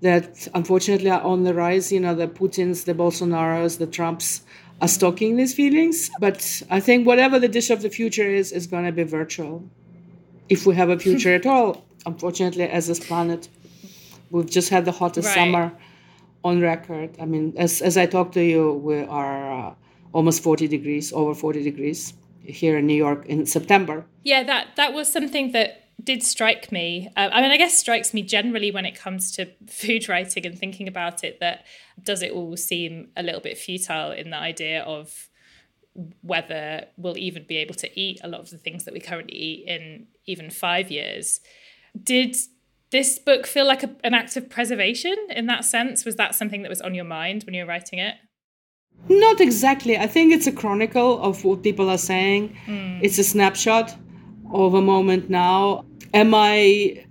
that 0.00 0.48
unfortunately 0.54 1.10
are 1.10 1.20
on 1.20 1.44
the 1.44 1.54
rise. 1.54 1.92
You 1.92 2.00
know, 2.00 2.14
the 2.14 2.28
Putins, 2.28 2.84
the 2.84 2.94
Bolsonaros, 2.94 3.78
the 3.78 3.86
Trumps 3.86 4.42
are 4.80 4.88
stoking 4.88 5.36
these 5.36 5.54
feelings. 5.54 6.10
But 6.18 6.62
I 6.70 6.80
think 6.80 7.06
whatever 7.06 7.38
the 7.38 7.48
dish 7.48 7.70
of 7.70 7.82
the 7.82 7.90
future 7.90 8.28
is, 8.28 8.52
is 8.52 8.66
going 8.66 8.86
to 8.86 8.92
be 8.92 9.02
virtual. 9.02 9.68
If 10.48 10.66
we 10.66 10.74
have 10.74 10.88
a 10.90 10.98
future 10.98 11.34
at 11.34 11.46
all, 11.46 11.84
unfortunately, 12.06 12.64
as 12.64 12.88
this 12.88 12.98
planet, 12.98 13.48
we've 14.30 14.50
just 14.50 14.68
had 14.70 14.84
the 14.84 14.92
hottest 14.92 15.26
right. 15.28 15.34
summer 15.34 15.72
on 16.42 16.60
record. 16.60 17.10
I 17.20 17.26
mean, 17.26 17.54
as, 17.56 17.82
as 17.82 17.96
I 17.96 18.06
talk 18.06 18.32
to 18.32 18.42
you, 18.42 18.72
we 18.72 19.00
are 19.04 19.68
uh, 19.68 19.74
almost 20.12 20.42
40 20.42 20.66
degrees, 20.66 21.12
over 21.12 21.34
40 21.34 21.62
degrees 21.62 22.14
here 22.42 22.78
in 22.78 22.86
New 22.86 22.94
York 22.94 23.26
in 23.26 23.46
September. 23.46 24.04
Yeah, 24.24 24.42
that 24.44 24.76
that 24.76 24.92
was 24.92 25.10
something 25.12 25.52
that 25.52 25.79
did 26.02 26.22
strike 26.22 26.72
me. 26.72 27.08
Uh, 27.16 27.28
I 27.32 27.42
mean, 27.42 27.50
I 27.50 27.56
guess 27.56 27.76
strikes 27.76 28.14
me 28.14 28.22
generally 28.22 28.70
when 28.70 28.86
it 28.86 28.94
comes 28.94 29.32
to 29.32 29.46
food 29.68 30.08
writing 30.08 30.46
and 30.46 30.58
thinking 30.58 30.88
about 30.88 31.24
it 31.24 31.40
that 31.40 31.66
does 32.02 32.22
it 32.22 32.32
all 32.32 32.56
seem 32.56 33.08
a 33.16 33.22
little 33.22 33.40
bit 33.40 33.58
futile 33.58 34.12
in 34.12 34.30
the 34.30 34.36
idea 34.36 34.82
of 34.82 35.28
whether 36.22 36.86
we'll 36.96 37.18
even 37.18 37.44
be 37.46 37.56
able 37.56 37.74
to 37.74 38.00
eat 38.00 38.20
a 38.22 38.28
lot 38.28 38.40
of 38.40 38.50
the 38.50 38.58
things 38.58 38.84
that 38.84 38.94
we 38.94 39.00
currently 39.00 39.36
eat 39.36 39.66
in 39.66 40.06
even 40.26 40.48
five 40.48 40.90
years. 40.90 41.40
Did 42.00 42.36
this 42.90 43.18
book 43.18 43.46
feel 43.46 43.66
like 43.66 43.82
a, 43.82 43.90
an 44.04 44.14
act 44.14 44.36
of 44.36 44.48
preservation 44.48 45.16
in 45.30 45.46
that 45.46 45.64
sense? 45.64 46.04
Was 46.04 46.16
that 46.16 46.34
something 46.34 46.62
that 46.62 46.68
was 46.68 46.80
on 46.80 46.94
your 46.94 47.04
mind 47.04 47.42
when 47.44 47.54
you 47.54 47.64
were 47.64 47.68
writing 47.68 47.98
it? 47.98 48.14
Not 49.08 49.40
exactly. 49.40 49.98
I 49.98 50.06
think 50.06 50.32
it's 50.32 50.46
a 50.46 50.52
chronicle 50.52 51.20
of 51.22 51.44
what 51.44 51.62
people 51.62 51.90
are 51.90 51.98
saying. 51.98 52.56
Mm. 52.66 53.00
It's 53.02 53.18
a 53.18 53.24
snapshot 53.24 53.96
of 54.52 54.74
a 54.74 54.82
moment 54.82 55.30
now 55.30 55.84
am 56.12 56.34
I 56.34 57.04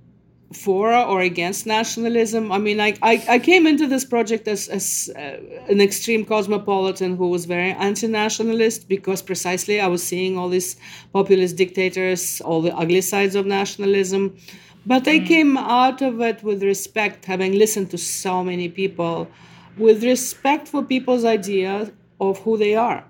for 0.52 0.94
or 0.94 1.22
against 1.22 1.66
nationalism? 1.66 2.52
I 2.52 2.58
mean, 2.58 2.80
I, 2.80 2.96
I, 3.02 3.24
I 3.30 3.40
came 3.40 3.68
into 3.68 3.88
this 3.88 4.04
project 4.04 4.48
as, 4.48 4.68
as 4.68 5.10
uh, 5.16 5.38
an 5.70 5.80
extreme 5.80 6.26
cosmopolitan 6.26 7.16
who 7.16 7.30
was 7.30 7.46
very 7.46 7.72
anti 7.72 8.08
nationalist 8.08 8.90
because 8.90 9.22
precisely 9.22 9.80
I 9.80 9.88
was 9.88 10.04
seeing 10.04 10.38
all 10.38 10.50
these 10.50 10.76
populist 11.14 11.56
dictators, 11.56 12.42
all 12.42 12.62
the 12.62 12.76
ugly 12.76 13.02
sides 13.02 13.36
of 13.36 13.46
nationalism. 13.46 14.36
But 14.86 15.08
I 15.08 15.20
mm. 15.20 15.28
came 15.28 15.58
out 15.58 16.02
of 16.02 16.20
it 16.22 16.42
with 16.42 16.64
respect, 16.64 17.26
having 17.26 17.54
listened 17.54 17.92
to 17.92 17.98
so 17.98 18.44
many 18.44 18.70
people 18.70 19.30
with 19.78 20.04
respect 20.04 20.68
for 20.68 20.84
people's 20.84 21.26
idea 21.26 21.92
of 22.20 22.40
who 22.40 22.58
they 22.58 22.76
are, 22.76 23.06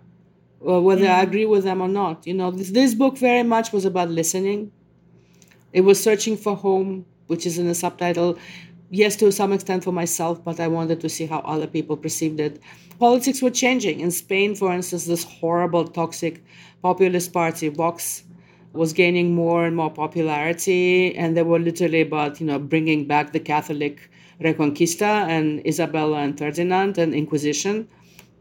whether 0.59 1.05
mm. 1.05 1.09
I 1.09 1.23
agree 1.23 1.45
with 1.45 1.63
them 1.63 1.81
or 1.81 1.87
not. 1.87 2.27
You 2.27 2.33
know, 2.33 2.51
this, 2.51 2.71
this 2.71 2.93
book 2.93 3.17
very 3.17 3.43
much 3.43 3.71
was 3.71 3.85
about 3.85 4.09
listening. 4.09 4.71
It 5.71 5.81
was 5.81 6.01
searching 6.01 6.37
for 6.37 6.55
home, 6.55 7.05
which 7.27 7.45
is 7.45 7.57
in 7.57 7.67
the 7.67 7.75
subtitle. 7.75 8.37
Yes, 8.89 9.15
to 9.17 9.31
some 9.31 9.53
extent 9.53 9.83
for 9.83 9.91
myself, 9.91 10.43
but 10.43 10.59
I 10.59 10.67
wanted 10.67 10.99
to 11.01 11.09
see 11.09 11.27
how 11.27 11.39
other 11.39 11.67
people 11.67 11.95
perceived 11.95 12.39
it. 12.39 12.59
Politics 12.99 13.41
were 13.41 13.51
changing. 13.51 13.99
In 13.99 14.11
Spain, 14.11 14.55
for 14.55 14.73
instance, 14.73 15.05
this 15.05 15.23
horrible, 15.23 15.87
toxic 15.87 16.43
populist 16.81 17.31
party, 17.31 17.69
Vox, 17.69 18.23
was 18.73 18.93
gaining 18.93 19.33
more 19.33 19.65
and 19.65 19.75
more 19.75 19.91
popularity, 19.91 21.15
and 21.15 21.37
they 21.37 21.43
were 21.43 21.59
literally 21.59 22.01
about, 22.01 22.39
you 22.39 22.47
know, 22.47 22.59
bringing 22.59 23.05
back 23.05 23.31
the 23.31 23.39
Catholic 23.39 24.09
Reconquista 24.41 25.27
and 25.27 25.65
Isabella 25.65 26.19
and 26.19 26.37
Ferdinand 26.37 26.97
and 26.97 27.13
Inquisition. 27.13 27.87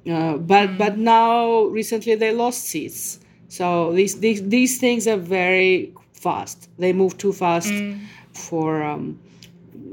Uh, 0.07 0.37
but 0.37 0.71
mm. 0.71 0.79
but 0.79 0.99
now 0.99 1.65
recently 1.65 2.15
they 2.15 2.33
lost 2.33 2.65
seats. 2.65 3.21
So 3.49 3.93
these 3.93 4.21
these 4.21 4.47
these 4.49 4.79
things 4.79 5.07
are 5.07 5.17
very 5.17 5.93
fast. 6.13 6.69
They 6.79 6.93
move 6.93 7.19
too 7.19 7.33
fast 7.33 7.69
mm. 7.69 8.01
for 8.33 8.83
um, 8.83 9.19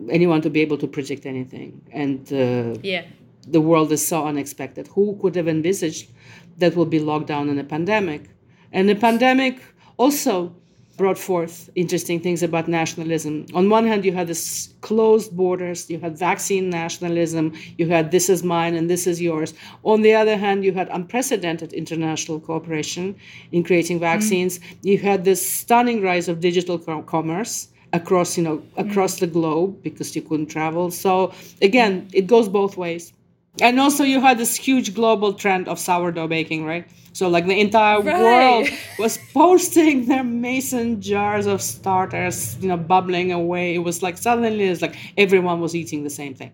anyone 0.09 0.41
to 0.41 0.49
be 0.49 0.61
able 0.61 0.77
to 0.77 0.87
predict 0.87 1.25
anything. 1.25 1.81
And 1.91 2.21
uh, 2.31 2.79
yeah, 2.83 3.05
the 3.47 3.61
world 3.61 3.91
is 3.91 4.05
so 4.05 4.25
unexpected. 4.25 4.87
Who 4.87 5.17
could 5.21 5.35
have 5.35 5.47
envisaged 5.47 6.11
that 6.57 6.75
we'll 6.75 6.85
be 6.85 6.99
locked 6.99 7.27
down 7.27 7.49
in 7.49 7.57
a 7.59 7.63
pandemic? 7.63 8.29
And 8.71 8.89
the 8.89 8.95
pandemic 8.95 9.59
also 9.97 10.55
brought 10.97 11.17
forth 11.17 11.69
interesting 11.75 12.19
things 12.19 12.41
about 12.41 12.67
nationalism. 12.67 13.45
On 13.53 13.69
one 13.69 13.86
hand, 13.86 14.05
you 14.05 14.13
had 14.13 14.27
this 14.27 14.73
closed 14.81 15.36
borders, 15.36 15.89
you 15.89 15.99
had 15.99 16.17
vaccine 16.17 16.69
nationalism, 16.69 17.53
you 17.77 17.88
had 17.89 18.12
this 18.12 18.29
is 18.29 18.43
mine 18.43 18.75
and 18.75 18.89
this 18.89 19.08
is 19.08 19.21
yours. 19.21 19.53
On 19.84 20.01
the 20.01 20.13
other 20.13 20.38
hand, 20.38 20.63
you 20.63 20.73
had 20.73 20.88
unprecedented 20.89 21.73
international 21.73 22.39
cooperation 22.39 23.15
in 23.51 23.63
creating 23.63 23.99
vaccines. 23.99 24.60
Mm. 24.60 24.77
You 24.84 24.97
had 24.97 25.25
this 25.25 25.47
stunning 25.49 26.01
rise 26.01 26.27
of 26.27 26.39
digital 26.39 26.79
commerce 26.79 27.69
across 27.93 28.38
you 28.38 28.43
know 28.43 28.62
across 28.77 29.15
mm. 29.15 29.19
the 29.21 29.27
globe 29.27 29.81
because 29.81 30.15
you 30.15 30.21
couldn't 30.21 30.47
travel 30.47 30.91
so 30.91 31.34
again 31.62 32.08
it 32.13 32.27
goes 32.27 32.49
both 32.49 32.75
ways 32.75 33.13
and 33.61 33.79
also 33.79 34.03
you 34.03 34.19
had 34.19 34.37
this 34.37 34.55
huge 34.55 34.93
global 34.93 35.33
trend 35.33 35.67
of 35.67 35.79
sourdough 35.79 36.27
baking 36.27 36.65
right 36.65 36.87
so 37.15 37.29
like 37.29 37.45
the 37.45 37.57
entire 37.57 38.01
right. 38.01 38.21
world 38.21 38.67
was 38.99 39.17
posting 39.33 40.05
their 40.05 40.23
mason 40.25 40.99
jars 40.99 41.45
of 41.45 41.61
starters, 41.61 42.57
you 42.59 42.67
know, 42.67 42.75
bubbling 42.75 43.31
away. 43.31 43.73
It 43.73 43.79
was 43.79 44.03
like 44.03 44.17
suddenly 44.17 44.65
it's 44.65 44.81
like 44.81 44.97
everyone 45.17 45.61
was 45.61 45.73
eating 45.73 46.03
the 46.03 46.09
same 46.09 46.35
thing. 46.35 46.51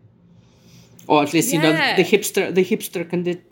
Or 1.11 1.23
at 1.23 1.33
least, 1.33 1.51
yeah. 1.51 1.59
you 1.59 1.73
know, 1.73 1.95
the 1.97 2.05
hipster 2.05 2.55
the 2.55 2.63
hipster 2.63 3.05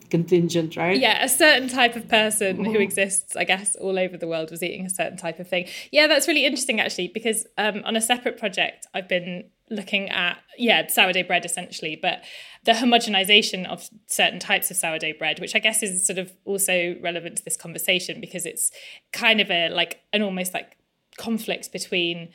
contingent, 0.09 0.77
right? 0.77 0.97
Yeah, 0.97 1.21
a 1.21 1.27
certain 1.27 1.67
type 1.67 1.97
of 1.97 2.07
person 2.07 2.55
mm-hmm. 2.55 2.71
who 2.71 2.79
exists, 2.79 3.35
I 3.35 3.43
guess, 3.43 3.75
all 3.75 3.99
over 3.99 4.15
the 4.15 4.29
world 4.29 4.49
was 4.49 4.63
eating 4.63 4.85
a 4.85 4.89
certain 4.89 5.17
type 5.17 5.39
of 5.39 5.49
thing. 5.49 5.67
Yeah, 5.91 6.07
that's 6.07 6.25
really 6.25 6.45
interesting 6.45 6.79
actually, 6.79 7.09
because 7.09 7.45
um, 7.57 7.81
on 7.83 7.97
a 7.97 8.01
separate 8.01 8.37
project 8.37 8.87
I've 8.93 9.09
been 9.09 9.49
looking 9.69 10.09
at 10.09 10.37
yeah 10.57 10.87
sourdough 10.87 11.21
bread 11.21 11.45
essentially 11.45 11.95
but 11.95 12.23
the 12.65 12.71
homogenization 12.71 13.67
of 13.67 13.87
certain 14.07 14.39
types 14.39 14.71
of 14.71 14.77
sourdough 14.77 15.13
bread 15.19 15.39
which 15.39 15.55
i 15.55 15.59
guess 15.59 15.83
is 15.83 16.07
sort 16.07 16.17
of 16.17 16.31
also 16.43 16.95
relevant 17.03 17.37
to 17.37 17.45
this 17.45 17.55
conversation 17.55 18.19
because 18.19 18.47
it's 18.47 18.71
kind 19.13 19.39
of 19.39 19.51
a 19.51 19.69
like 19.69 19.99
an 20.11 20.23
almost 20.23 20.55
like 20.55 20.75
conflict 21.19 21.71
between 21.71 22.29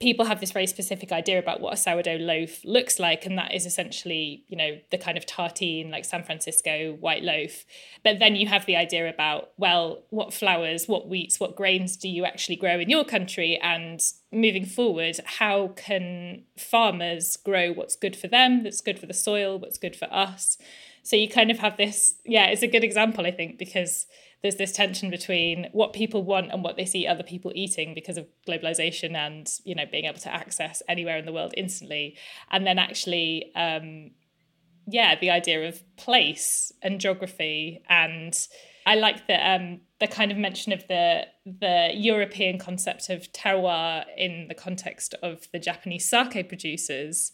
people 0.00 0.24
have 0.24 0.40
this 0.40 0.50
very 0.50 0.66
specific 0.66 1.12
idea 1.12 1.38
about 1.38 1.60
what 1.60 1.74
a 1.74 1.76
sourdough 1.76 2.16
loaf 2.16 2.64
looks 2.64 2.98
like 2.98 3.26
and 3.26 3.36
that 3.36 3.54
is 3.54 3.66
essentially 3.66 4.44
you 4.48 4.56
know 4.56 4.78
the 4.90 4.96
kind 4.96 5.18
of 5.18 5.26
tartine 5.26 5.90
like 5.90 6.04
san 6.04 6.24
francisco 6.24 6.96
white 7.00 7.22
loaf. 7.22 7.64
But 8.02 8.18
then 8.18 8.34
you 8.34 8.46
have 8.48 8.66
the 8.66 8.76
idea 8.76 9.08
about 9.08 9.50
well 9.58 10.02
what 10.08 10.32
flours 10.32 10.88
what 10.88 11.08
wheats 11.08 11.38
what 11.38 11.54
grains 11.54 11.96
do 11.96 12.08
you 12.08 12.24
actually 12.24 12.56
grow 12.56 12.80
in 12.80 12.88
your 12.88 13.04
country? 13.04 13.58
And 13.62 14.00
moving 14.32 14.64
forward 14.64 15.20
how 15.24 15.68
can 15.68 16.44
farmers 16.56 17.36
grow 17.36 17.72
what's 17.72 17.96
good 17.96 18.16
for 18.16 18.28
them 18.28 18.62
that's 18.62 18.80
good 18.80 18.98
for 18.98 19.06
the 19.06 19.14
soil 19.14 19.58
what's 19.58 19.78
good 19.78 19.94
for 19.94 20.12
us? 20.12 20.56
So 21.02 21.16
you 21.16 21.28
kind 21.28 21.50
of 21.50 21.58
have 21.58 21.76
this 21.76 22.14
yeah 22.24 22.46
it's 22.46 22.62
a 22.62 22.66
good 22.66 22.84
example 22.84 23.26
i 23.26 23.30
think 23.30 23.58
because 23.58 24.06
there's 24.42 24.56
this 24.56 24.72
tension 24.72 25.10
between 25.10 25.68
what 25.72 25.92
people 25.92 26.22
want 26.22 26.50
and 26.50 26.62
what 26.62 26.76
they 26.76 26.86
see 26.86 27.06
other 27.06 27.22
people 27.22 27.52
eating 27.54 27.94
because 27.94 28.16
of 28.16 28.26
globalization 28.48 29.14
and 29.14 29.50
you 29.64 29.74
know 29.74 29.84
being 29.90 30.04
able 30.06 30.18
to 30.18 30.32
access 30.32 30.82
anywhere 30.88 31.18
in 31.18 31.26
the 31.26 31.32
world 31.32 31.54
instantly. 31.56 32.16
And 32.50 32.66
then 32.66 32.78
actually 32.78 33.52
um, 33.54 34.12
yeah 34.86 35.18
the 35.20 35.30
idea 35.30 35.68
of 35.68 35.82
place 35.96 36.72
and 36.82 37.00
geography 37.00 37.82
and 37.88 38.34
I 38.86 38.94
like 38.94 39.26
the 39.26 39.48
um, 39.48 39.80
the 40.00 40.06
kind 40.06 40.32
of 40.32 40.38
mention 40.38 40.72
of 40.72 40.86
the 40.88 41.26
the 41.44 41.90
European 41.94 42.58
concept 42.58 43.10
of 43.10 43.30
terroir 43.32 44.04
in 44.16 44.48
the 44.48 44.54
context 44.54 45.14
of 45.22 45.46
the 45.52 45.58
Japanese 45.58 46.08
sake 46.08 46.48
producers, 46.48 47.30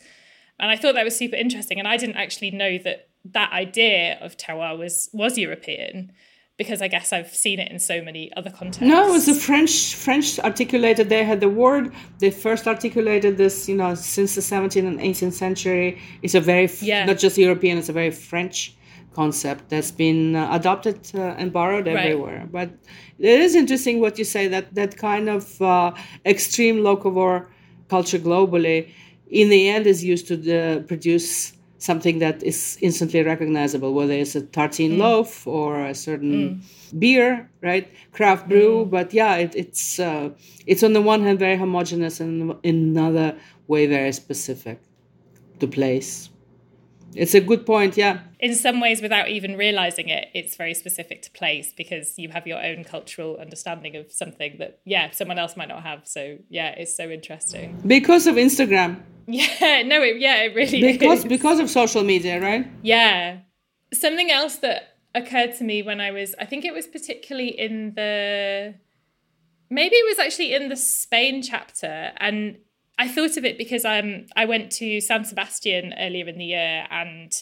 and 0.58 0.70
I 0.70 0.76
thought 0.76 0.94
that 0.96 1.04
was 1.04 1.16
super 1.16 1.36
interesting. 1.36 1.78
And 1.78 1.86
I 1.86 1.96
didn't 1.96 2.16
actually 2.16 2.50
know 2.50 2.78
that 2.78 3.08
that 3.24 3.52
idea 3.52 4.18
of 4.20 4.36
terroir 4.36 4.76
was 4.76 5.08
was 5.12 5.38
European 5.38 6.12
because 6.56 6.80
I 6.80 6.88
guess 6.88 7.12
I've 7.12 7.34
seen 7.34 7.58
it 7.60 7.70
in 7.70 7.78
so 7.78 8.02
many 8.02 8.32
other 8.36 8.50
contexts. 8.50 8.80
No, 8.80 9.08
it 9.08 9.12
was 9.12 9.26
the 9.26 9.34
French 9.34 9.94
French 9.94 10.38
articulated. 10.38 11.08
They 11.08 11.24
had 11.24 11.40
the 11.40 11.48
word. 11.48 11.92
They 12.18 12.30
first 12.30 12.66
articulated 12.66 13.36
this, 13.36 13.68
you 13.68 13.76
know, 13.76 13.94
since 13.94 14.34
the 14.34 14.40
17th 14.40 14.86
and 14.86 14.98
18th 14.98 15.34
century. 15.34 16.00
It's 16.22 16.34
a 16.34 16.40
very 16.40 16.70
yeah. 16.80 17.04
not 17.04 17.18
just 17.18 17.36
European. 17.36 17.78
It's 17.78 17.88
a 17.88 17.92
very 17.92 18.10
French 18.10 18.74
concept 19.14 19.68
that's 19.70 19.90
been 19.90 20.36
uh, 20.36 20.48
adopted 20.52 20.98
uh, 21.14 21.40
and 21.40 21.52
borrowed 21.52 21.88
everywhere. 21.88 22.40
Right. 22.40 22.52
But 22.52 22.68
it 23.18 23.40
is 23.40 23.54
interesting 23.54 24.00
what 24.00 24.18
you 24.18 24.24
say 24.24 24.48
that 24.48 24.74
that 24.74 24.96
kind 24.96 25.28
of 25.28 25.60
uh, 25.60 25.92
extreme 26.24 26.76
locavore 26.88 27.46
culture 27.88 28.18
globally, 28.18 28.90
in 29.28 29.48
the 29.48 29.68
end, 29.68 29.86
is 29.86 30.02
used 30.04 30.26
to 30.28 30.36
the, 30.36 30.84
produce 30.86 31.55
something 31.78 32.18
that 32.20 32.42
is 32.42 32.78
instantly 32.80 33.22
recognizable, 33.22 33.92
whether 33.92 34.12
it's 34.12 34.34
a 34.34 34.42
tartine 34.42 34.92
mm. 34.92 34.98
loaf 34.98 35.46
or 35.46 35.84
a 35.84 35.94
certain 35.94 36.62
mm. 36.62 36.98
beer, 36.98 37.50
right? 37.62 37.88
Craft 38.12 38.48
brew. 38.48 38.84
Mm. 38.84 38.90
But 38.90 39.12
yeah, 39.12 39.36
it, 39.36 39.54
it's 39.54 39.98
uh, 39.98 40.30
it's 40.66 40.82
on 40.82 40.92
the 40.92 41.02
one 41.02 41.22
hand 41.22 41.38
very 41.38 41.56
homogenous 41.56 42.20
and 42.20 42.56
in 42.62 42.96
another 42.96 43.36
way 43.66 43.86
very 43.86 44.12
specific 44.12 44.80
to 45.60 45.66
place. 45.66 46.30
It's 47.14 47.34
a 47.34 47.40
good 47.40 47.64
point, 47.64 47.96
yeah. 47.96 48.20
In 48.40 48.54
some 48.54 48.78
ways, 48.78 49.00
without 49.00 49.28
even 49.28 49.56
realizing 49.56 50.08
it, 50.10 50.28
it's 50.34 50.54
very 50.54 50.74
specific 50.74 51.22
to 51.22 51.30
place 51.30 51.72
because 51.74 52.18
you 52.18 52.28
have 52.28 52.46
your 52.46 52.62
own 52.62 52.84
cultural 52.84 53.38
understanding 53.38 53.96
of 53.96 54.12
something 54.12 54.56
that, 54.58 54.80
yeah, 54.84 55.10
someone 55.12 55.38
else 55.38 55.56
might 55.56 55.68
not 55.68 55.82
have. 55.82 56.00
So, 56.04 56.36
yeah, 56.50 56.70
it's 56.76 56.94
so 56.94 57.08
interesting. 57.08 57.80
Because 57.86 58.26
of 58.26 58.34
Instagram. 58.34 59.00
Yeah, 59.26 59.82
no, 59.86 60.02
it, 60.02 60.20
yeah, 60.20 60.42
it 60.42 60.54
really 60.54 60.80
because 60.80 61.20
is. 61.20 61.24
because 61.24 61.58
of 61.58 61.70
social 61.70 62.04
media, 62.04 62.40
right? 62.40 62.66
Yeah. 62.82 63.38
Something 63.92 64.30
else 64.30 64.56
that 64.56 64.96
occurred 65.14 65.54
to 65.56 65.64
me 65.64 65.82
when 65.82 66.00
I 66.00 66.10
was, 66.10 66.34
I 66.38 66.44
think 66.44 66.64
it 66.64 66.74
was 66.74 66.86
particularly 66.86 67.48
in 67.48 67.94
the, 67.94 68.74
maybe 69.70 69.96
it 69.96 70.06
was 70.08 70.18
actually 70.18 70.54
in 70.54 70.68
the 70.68 70.76
Spain 70.76 71.42
chapter, 71.42 72.12
and 72.18 72.58
I 72.98 73.08
thought 73.08 73.36
of 73.36 73.44
it 73.44 73.58
because 73.58 73.84
um 73.84 74.26
I 74.36 74.44
went 74.46 74.72
to 74.72 75.00
San 75.00 75.24
Sebastian 75.24 75.94
earlier 75.98 76.26
in 76.28 76.38
the 76.38 76.44
year, 76.44 76.86
and 76.90 77.32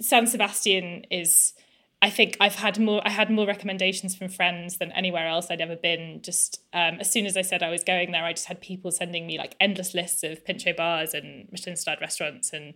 San 0.00 0.26
Sebastian 0.26 1.04
is 1.10 1.54
I 2.02 2.10
think 2.10 2.36
I've 2.40 2.56
had 2.56 2.78
more 2.78 3.00
I 3.04 3.10
had 3.10 3.30
more 3.30 3.46
recommendations 3.46 4.14
from 4.14 4.28
friends 4.28 4.78
than 4.78 4.92
anywhere 4.92 5.26
else 5.26 5.50
I'd 5.50 5.60
ever 5.60 5.76
been. 5.76 6.20
Just 6.22 6.62
um, 6.72 6.98
as 7.00 7.10
soon 7.10 7.26
as 7.26 7.36
I 7.36 7.42
said 7.42 7.62
I 7.62 7.70
was 7.70 7.84
going 7.84 8.12
there, 8.12 8.24
I 8.24 8.32
just 8.32 8.46
had 8.46 8.60
people 8.60 8.90
sending 8.90 9.26
me 9.26 9.38
like 9.38 9.56
endless 9.60 9.94
lists 9.94 10.22
of 10.22 10.44
Pincho 10.44 10.72
bars 10.74 11.14
and 11.14 11.48
Michelin 11.50 11.76
starred 11.76 12.00
restaurants 12.00 12.52
and 12.52 12.74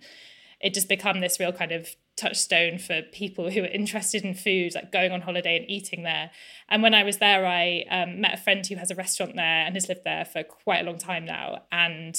it 0.60 0.74
just 0.74 0.88
become 0.88 1.20
this 1.20 1.40
real 1.40 1.52
kind 1.52 1.72
of 1.72 1.88
touchstone 2.16 2.78
for 2.78 3.00
people 3.12 3.50
who 3.50 3.62
are 3.62 3.66
interested 3.66 4.24
in 4.24 4.34
food, 4.34 4.74
like 4.74 4.92
going 4.92 5.10
on 5.10 5.22
holiday 5.22 5.56
and 5.56 5.70
eating 5.70 6.02
there. 6.02 6.30
And 6.68 6.82
when 6.82 6.92
I 6.92 7.02
was 7.02 7.16
there, 7.16 7.46
I 7.46 7.84
um, 7.90 8.20
met 8.20 8.34
a 8.34 8.42
friend 8.42 8.66
who 8.66 8.76
has 8.76 8.90
a 8.90 8.94
restaurant 8.94 9.36
there 9.36 9.64
and 9.64 9.74
has 9.74 9.88
lived 9.88 10.04
there 10.04 10.26
for 10.26 10.42
quite 10.42 10.80
a 10.80 10.84
long 10.84 10.98
time 10.98 11.24
now. 11.24 11.62
And 11.72 12.14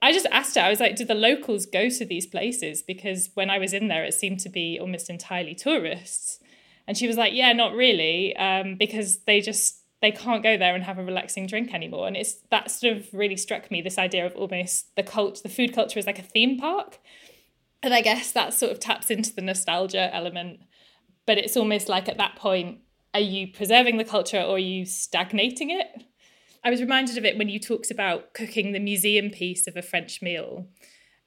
I 0.00 0.12
just 0.12 0.26
asked 0.32 0.56
her, 0.56 0.62
I 0.62 0.70
was 0.70 0.80
like, 0.80 0.96
do 0.96 1.04
the 1.04 1.14
locals 1.14 1.66
go 1.66 1.88
to 1.88 2.04
these 2.04 2.26
places? 2.26 2.82
Because 2.82 3.30
when 3.34 3.50
I 3.50 3.58
was 3.58 3.72
in 3.72 3.88
there, 3.88 4.04
it 4.04 4.14
seemed 4.14 4.40
to 4.40 4.48
be 4.48 4.78
almost 4.80 5.10
entirely 5.10 5.54
tourists. 5.54 6.38
And 6.88 6.96
she 6.96 7.06
was 7.06 7.16
like, 7.16 7.32
yeah, 7.32 7.52
not 7.52 7.74
really, 7.74 8.34
um, 8.36 8.76
because 8.76 9.18
they 9.24 9.40
just 9.40 9.82
they 10.00 10.10
can't 10.10 10.42
go 10.42 10.58
there 10.58 10.74
and 10.74 10.82
have 10.82 10.98
a 10.98 11.04
relaxing 11.04 11.46
drink 11.46 11.72
anymore. 11.72 12.08
And 12.08 12.16
it's 12.16 12.34
that 12.50 12.72
sort 12.72 12.96
of 12.96 13.06
really 13.14 13.36
struck 13.36 13.70
me 13.70 13.80
this 13.80 13.98
idea 13.98 14.26
of 14.26 14.34
almost 14.34 14.94
the 14.96 15.04
cult, 15.04 15.40
the 15.44 15.48
food 15.48 15.72
culture 15.72 15.98
is 15.98 16.06
like 16.06 16.18
a 16.18 16.24
theme 16.24 16.58
park. 16.58 16.98
And 17.84 17.94
I 17.94 18.00
guess 18.00 18.32
that 18.32 18.52
sort 18.52 18.72
of 18.72 18.80
taps 18.80 19.10
into 19.10 19.32
the 19.32 19.42
nostalgia 19.42 20.12
element. 20.12 20.58
But 21.24 21.38
it's 21.38 21.56
almost 21.56 21.88
like 21.88 22.08
at 22.08 22.18
that 22.18 22.34
point, 22.34 22.80
are 23.14 23.20
you 23.20 23.52
preserving 23.52 23.98
the 23.98 24.04
culture 24.04 24.40
or 24.40 24.56
are 24.56 24.58
you 24.58 24.84
stagnating 24.84 25.70
it? 25.70 25.86
I 26.64 26.70
was 26.70 26.80
reminded 26.80 27.18
of 27.18 27.24
it 27.24 27.36
when 27.36 27.48
you 27.48 27.58
talked 27.58 27.90
about 27.90 28.34
cooking 28.34 28.72
the 28.72 28.78
museum 28.78 29.30
piece 29.30 29.66
of 29.66 29.76
a 29.76 29.82
French 29.82 30.22
meal. 30.22 30.68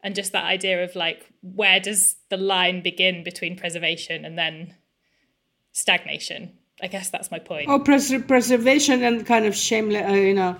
and 0.03 0.13
just 0.13 0.31
that 0.33 0.45
idea 0.45 0.83
of 0.83 0.95
like 0.95 1.25
where 1.41 1.79
does 1.79 2.15
the 2.29 2.37
line 2.37 2.81
begin 2.81 3.23
between 3.23 3.57
preservation 3.57 4.23
and 4.23 4.37
then 4.37 4.75
stagnation 5.71 6.53
i 6.81 6.87
guess 6.87 7.09
that's 7.09 7.31
my 7.31 7.39
point 7.39 7.67
oh 7.67 7.79
pres- 7.79 8.23
preservation 8.27 9.03
and 9.03 9.25
kind 9.25 9.45
of 9.45 9.55
shameless 9.55 10.05
uh, 10.09 10.13
you 10.13 10.35
know 10.35 10.55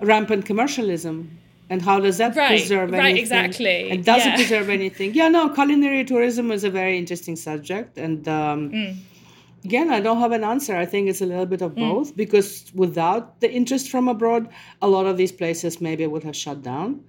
rampant 0.00 0.44
commercialism 0.44 1.38
and 1.70 1.80
how 1.80 1.98
does 2.00 2.18
that 2.18 2.36
right, 2.36 2.48
preserve 2.48 2.90
right, 2.90 3.00
anything? 3.00 3.22
exactly. 3.22 3.90
And 3.90 4.04
does 4.04 4.26
yeah. 4.26 4.34
it 4.34 4.36
preserve 4.36 4.68
anything? 4.68 5.14
Yeah, 5.14 5.28
no, 5.28 5.48
culinary 5.48 6.04
tourism 6.04 6.50
is 6.50 6.64
a 6.64 6.70
very 6.70 6.98
interesting 6.98 7.34
subject. 7.34 7.96
And 7.96 8.28
um, 8.28 8.70
mm. 8.70 8.96
Again, 9.64 9.90
I 9.90 10.00
don't 10.00 10.18
have 10.18 10.32
an 10.32 10.44
answer. 10.44 10.76
I 10.76 10.86
think 10.86 11.08
it's 11.08 11.20
a 11.20 11.26
little 11.26 11.46
bit 11.46 11.62
of 11.62 11.74
both 11.74 12.16
because 12.16 12.70
without 12.74 13.40
the 13.40 13.50
interest 13.50 13.90
from 13.90 14.08
abroad, 14.08 14.48
a 14.80 14.88
lot 14.88 15.06
of 15.06 15.16
these 15.16 15.32
places 15.32 15.80
maybe 15.80 16.06
would 16.06 16.24
have 16.24 16.36
shut 16.36 16.62
down. 16.62 17.04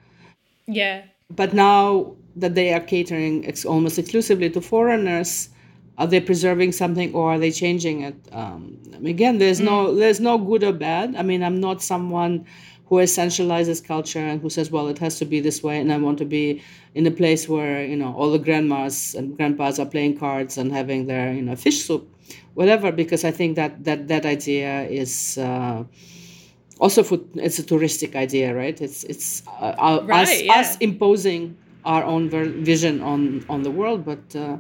Yeah. 0.68 1.04
But 1.30 1.54
now 1.54 2.16
that 2.36 2.56
they 2.56 2.74
are 2.74 2.80
catering 2.80 3.48
ex- 3.48 3.66
almost 3.66 3.98
exclusively 3.98 4.50
to 4.52 4.62
foreigners, 4.62 5.50
are 5.98 6.08
they 6.08 6.20
preserving 6.20 6.72
something 6.72 7.14
or 7.14 7.34
are 7.34 7.40
they 7.40 7.52
changing 7.52 8.02
it? 8.02 8.16
Um, 8.32 8.80
again, 9.06 9.38
there's 9.38 9.60
no 9.60 9.94
there's 9.94 10.20
no 10.20 10.38
good 10.38 10.64
or 10.64 10.74
bad. 10.74 11.16
I 11.16 11.22
mean, 11.22 11.44
I'm 11.44 11.60
not 11.60 11.82
someone 11.82 12.46
who 12.86 12.96
essentializes 12.96 13.84
culture 13.84 14.20
and 14.20 14.42
who 14.42 14.50
says, 14.50 14.70
well, 14.70 14.88
it 14.88 15.00
has 15.00 15.18
to 15.20 15.26
be 15.26 15.40
this 15.40 15.64
way, 15.64 15.80
and 15.80 15.92
I 15.92 15.98
want 15.98 16.18
to 16.20 16.26
be 16.26 16.62
in 16.94 17.08
a 17.08 17.12
place 17.12 17.48
where 17.48 17.86
you 17.86 17.96
know 17.96 18.14
all 18.14 18.32
the 18.32 18.40
grandmas 18.40 19.16
and 19.16 19.36
grandpas 19.38 19.80
are 19.80 19.86
playing 19.86 20.18
cards 20.18 20.58
and 20.58 20.72
having 20.72 21.06
their 21.06 21.34
you 21.34 21.42
know 21.42 21.56
fish 21.56 21.86
soup, 21.86 22.08
whatever. 22.54 22.92
Because 22.92 23.24
I 23.24 23.32
think 23.32 23.56
that 23.56 23.84
that 23.84 24.08
that 24.08 24.26
idea 24.26 24.84
is. 24.84 25.38
Uh, 25.38 25.84
also, 26.80 27.04
for, 27.04 27.20
it's 27.36 27.60
a 27.60 27.64
touristic 27.64 28.16
idea, 28.16 28.54
right? 28.56 28.80
It's 28.82 29.04
it's 29.04 29.44
uh, 29.48 30.00
right, 30.04 30.24
us, 30.28 30.42
yeah. 30.42 30.60
us 30.60 30.78
imposing 30.78 31.56
our 31.86 32.04
own 32.04 32.30
ver- 32.30 32.50
vision 32.50 33.02
on 33.02 33.46
on 33.48 33.62
the 33.64 33.72
world, 33.72 34.04
but 34.04 34.36
uh, 34.36 34.58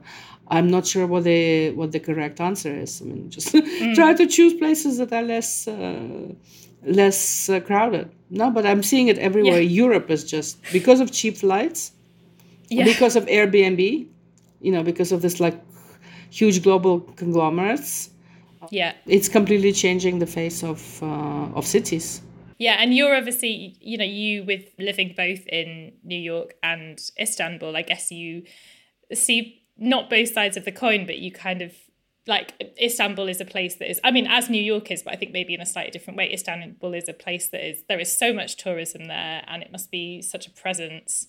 I'm 0.47 0.67
not 0.67 0.85
sure 0.85 1.07
what 1.07 1.23
the 1.23 1.71
what 1.71 1.91
the 1.91 1.99
correct 1.99 2.39
answer 2.39 2.73
is. 2.73 3.01
I 3.01 3.05
mean, 3.05 3.29
just 3.29 3.53
Mm. 3.53 3.95
try 3.95 4.13
to 4.13 4.27
choose 4.27 4.53
places 4.53 4.97
that 4.99 5.11
are 5.11 5.23
less 5.23 5.67
uh, 5.67 6.33
less 6.85 7.49
uh, 7.49 7.59
crowded. 7.61 8.11
No, 8.29 8.51
but 8.51 8.65
I'm 8.65 8.83
seeing 8.83 9.07
it 9.07 9.17
everywhere. 9.17 9.59
Yeah. 9.61 9.83
Europe 9.85 10.09
is 10.11 10.23
just 10.23 10.61
because 10.71 10.99
of 11.01 11.11
cheap 11.11 11.37
flights, 11.37 11.91
Yeah. 12.69 12.85
because 12.85 13.15
of 13.15 13.25
Airbnb, 13.25 14.07
you 14.61 14.71
know, 14.71 14.83
because 14.83 15.11
of 15.11 15.21
this 15.21 15.39
like 15.39 15.59
huge 16.33 16.63
global 16.63 17.01
conglomerates. 17.21 18.09
yeah. 18.71 18.93
It's 19.05 19.29
completely 19.29 19.73
changing 19.73 20.19
the 20.19 20.27
face 20.27 20.63
of 20.63 20.79
uh, 21.03 21.57
of 21.57 21.65
cities. 21.65 22.21
Yeah, 22.57 22.75
and 22.79 22.93
you're 22.93 23.15
obviously, 23.15 23.75
you 23.81 23.97
know, 23.97 24.05
you 24.05 24.43
with 24.45 24.65
living 24.79 25.13
both 25.17 25.45
in 25.47 25.93
New 26.03 26.19
York 26.33 26.53
and 26.61 26.97
Istanbul, 27.19 27.75
I 27.75 27.81
guess 27.81 28.11
you 28.11 28.43
see 29.13 29.63
not 29.77 30.09
both 30.09 30.29
sides 30.29 30.55
of 30.55 30.65
the 30.65 30.71
coin, 30.71 31.05
but 31.05 31.17
you 31.17 31.31
kind 31.31 31.61
of 31.61 31.73
like 32.25 32.53
Istanbul 32.81 33.27
is 33.27 33.41
a 33.41 33.45
place 33.45 33.75
that 33.75 33.89
is, 33.89 33.99
I 34.03 34.11
mean, 34.11 34.27
as 34.27 34.49
New 34.49 34.61
York 34.61 34.91
is, 34.91 35.03
but 35.03 35.13
I 35.13 35.17
think 35.17 35.33
maybe 35.33 35.53
in 35.53 35.61
a 35.61 35.65
slightly 35.65 35.91
different 35.91 36.17
way, 36.17 36.31
Istanbul 36.31 36.93
is 36.93 37.09
a 37.09 37.13
place 37.13 37.49
that 37.49 37.67
is, 37.67 37.83
there 37.89 37.99
is 37.99 38.17
so 38.17 38.31
much 38.31 38.55
tourism 38.55 39.05
there 39.05 39.43
and 39.47 39.61
it 39.61 39.71
must 39.71 39.91
be 39.91 40.21
such 40.21 40.47
a 40.47 40.51
presence. 40.51 41.27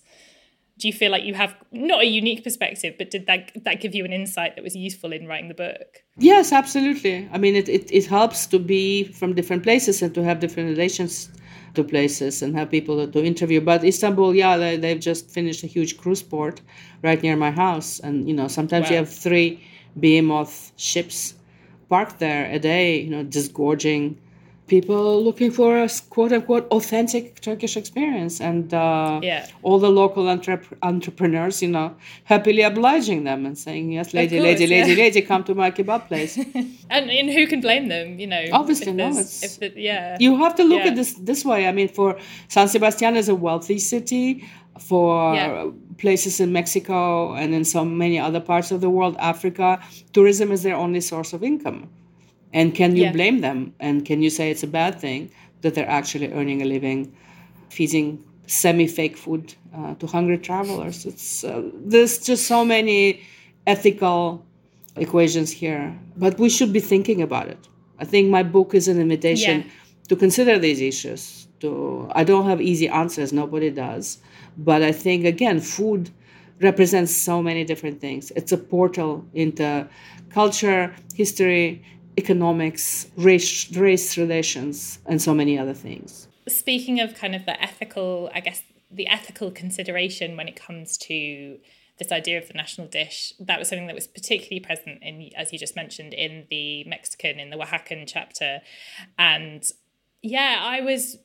Do 0.77 0.87
you 0.87 0.93
feel 0.93 1.09
like 1.09 1.23
you 1.23 1.33
have 1.33 1.55
not 1.71 2.01
a 2.01 2.05
unique 2.05 2.43
perspective, 2.43 2.95
but 2.97 3.09
did 3.09 3.27
that 3.27 3.51
that 3.63 3.79
give 3.79 3.95
you 3.95 4.03
an 4.03 4.11
insight 4.11 4.55
that 4.55 4.63
was 4.63 4.75
useful 4.75 5.13
in 5.13 5.25
writing 5.25 5.47
the 5.47 5.53
book? 5.53 6.03
Yes, 6.17 6.51
absolutely. 6.51 7.29
I 7.31 7.37
mean, 7.37 7.55
it, 7.55 7.69
it, 7.69 7.89
it 7.91 8.05
helps 8.05 8.45
to 8.47 8.59
be 8.59 9.05
from 9.05 9.35
different 9.35 9.63
places 9.63 10.01
and 10.01 10.13
to 10.15 10.23
have 10.23 10.39
different 10.39 10.69
relations 10.69 11.29
to 11.75 11.83
places 11.83 12.41
and 12.41 12.55
have 12.57 12.69
people 12.71 13.07
to 13.07 13.23
interview. 13.23 13.61
But 13.61 13.83
Istanbul, 13.83 14.35
yeah, 14.35 14.57
they, 14.57 14.77
they've 14.77 14.99
just 14.99 15.29
finished 15.29 15.63
a 15.63 15.67
huge 15.67 15.97
cruise 15.97 16.23
port 16.23 16.61
right 17.03 17.21
near 17.21 17.35
my 17.35 17.51
house. 17.51 17.99
And, 17.99 18.27
you 18.27 18.33
know, 18.33 18.47
sometimes 18.47 18.89
you 18.89 18.95
have 18.97 19.09
three 19.09 19.63
behemoth 19.99 20.71
ships 20.75 21.35
parked 21.89 22.19
there 22.19 22.49
a 22.51 22.59
day, 22.59 22.99
you 22.99 23.11
know, 23.11 23.23
disgorging 23.23 24.19
people 24.67 25.23
looking 25.23 25.51
for 25.51 25.77
a 25.83 25.89
quote 26.09 26.31
unquote 26.31 26.67
authentic 26.71 27.39
Turkish 27.41 27.77
experience. 27.77 28.41
And 28.41 28.73
uh, 28.73 29.19
Yeah. 29.23 29.45
all 29.63 29.79
the 29.79 29.89
local 29.89 30.23
entrep- 30.25 30.73
entrepreneurs, 30.81 31.61
you 31.61 31.69
know, 31.69 31.95
happily 32.23 32.61
obliging 32.61 33.23
them 33.23 33.45
and 33.45 33.57
saying, 33.57 33.91
yes, 33.91 34.13
lady, 34.13 34.37
course, 34.37 34.43
lady, 34.43 34.67
lady, 34.67 34.91
yeah. 34.91 35.03
lady, 35.03 35.21
come 35.21 35.43
to 35.43 35.53
my 35.55 35.71
kebab 35.71 36.07
place. 36.07 36.37
And, 36.89 37.09
and 37.09 37.29
who 37.29 37.47
can 37.47 37.61
blame 37.61 37.87
them, 37.89 38.19
you 38.19 38.27
know? 38.27 38.43
Obviously, 38.51 38.91
if 38.91 38.95
no, 38.95 39.07
it's- 39.09 39.57
the, 39.57 39.71
yeah. 39.75 40.17
you 40.19 40.37
have 40.37 40.55
to 40.55 40.63
look 40.63 40.81
Yeah. 40.83 40.89
at 40.91 40.95
this 40.95 41.13
this 41.13 41.43
way. 41.45 41.67
I 41.67 41.71
mean, 41.71 41.87
for 41.87 42.17
San 42.47 42.67
Sebastian 42.67 43.15
is 43.15 43.29
a 43.29 43.35
wealthy 43.35 43.79
city. 43.79 44.43
For 44.77 45.71
places 45.97 46.41
in 46.41 46.51
Mexico 46.51 47.33
and 47.33 47.53
in 47.53 47.63
so 47.63 47.85
many 47.85 48.19
other 48.19 48.41
parts 48.41 48.71
of 48.71 48.81
the 48.81 48.89
world, 48.89 49.15
Africa, 49.19 49.79
tourism 50.11 50.51
is 50.51 50.63
their 50.63 50.75
only 50.75 50.99
source 50.99 51.31
of 51.31 51.43
income. 51.43 51.87
And 52.57 52.73
can 52.79 52.95
you 52.95 53.03
Yeah. 53.03 53.11
blame 53.17 53.37
them? 53.47 53.59
And 53.87 53.95
can 54.09 54.17
you 54.25 54.29
say 54.37 54.45
it's 54.53 54.63
a 54.69 54.73
bad 54.81 54.93
thing 55.03 55.21
that 55.61 55.71
they're 55.75 55.93
actually 55.99 56.29
earning 56.37 56.59
a 56.61 56.67
living, 56.75 56.99
feeding 57.77 58.07
semi-fake 58.47 59.17
food 59.23 59.43
uh, 59.77 59.93
to 59.99 60.05
hungry 60.15 60.37
travelers? 60.49 60.97
It's 61.11 61.43
uh, 61.43 61.61
there's 61.91 62.15
just 62.29 62.43
so 62.53 62.59
many 62.75 62.99
ethical 63.73 64.19
equations 65.05 65.49
here, 65.61 65.85
but 66.23 66.33
we 66.43 66.49
should 66.55 66.71
be 66.79 66.83
thinking 66.93 67.19
about 67.27 67.47
it. 67.55 67.61
I 68.03 68.05
think 68.11 68.23
my 68.37 68.43
book 68.55 68.69
is 68.79 68.85
an 68.93 68.99
invitation 69.07 69.57
Yeah. 69.61 70.07
to 70.09 70.15
consider 70.25 70.53
these 70.67 70.81
issues. 70.91 71.21
To 71.63 71.69
I 72.19 72.23
don't 72.29 72.45
have 72.51 72.59
easy 72.71 72.87
answers, 73.01 73.29
nobody 73.43 73.69
does, 73.85 74.05
but 74.69 74.79
I 74.91 74.93
think 75.03 75.19
again, 75.35 75.57
food 75.77 76.03
represents 76.69 77.11
so 77.29 77.35
many 77.49 77.63
different 77.71 77.97
things. 78.05 78.23
It's 78.39 78.53
a 78.59 78.61
portal 78.73 79.11
into 79.43 79.67
culture, 80.39 80.81
history, 81.21 81.67
economics, 82.17 83.07
race, 83.17 83.75
race 83.75 84.17
relations, 84.17 84.99
and 85.05 85.21
so 85.21 85.33
many 85.33 85.57
other 85.57 85.73
things. 85.73 86.27
speaking 86.47 86.99
of 86.99 87.15
kind 87.15 87.35
of 87.35 87.45
the 87.45 87.61
ethical, 87.61 88.29
I 88.33 88.39
guess 88.39 88.61
the 88.91 89.07
ethical 89.07 89.51
consideration 89.51 90.37
when 90.37 90.47
it 90.47 90.55
comes 90.55 90.97
to 90.99 91.57
this 91.97 92.11
idea 92.11 92.37
of 92.37 92.47
the 92.47 92.53
national 92.53 92.87
dish, 92.87 93.33
that 93.39 93.57
was 93.57 93.69
something 93.69 93.87
that 93.87 93.95
was 93.95 94.07
particularly 94.07 94.59
present 94.59 95.01
in, 95.01 95.29
as 95.35 95.53
you 95.53 95.59
just 95.59 95.75
mentioned, 95.75 96.13
in 96.13 96.45
the 96.49 96.83
Mexican, 96.85 97.39
in 97.39 97.49
the 97.49 97.57
Oaxacan 97.57 98.03
chapter. 98.05 98.61
And 99.17 99.63
yeah, 100.21 100.59
I 100.61 100.81
was 100.81 101.17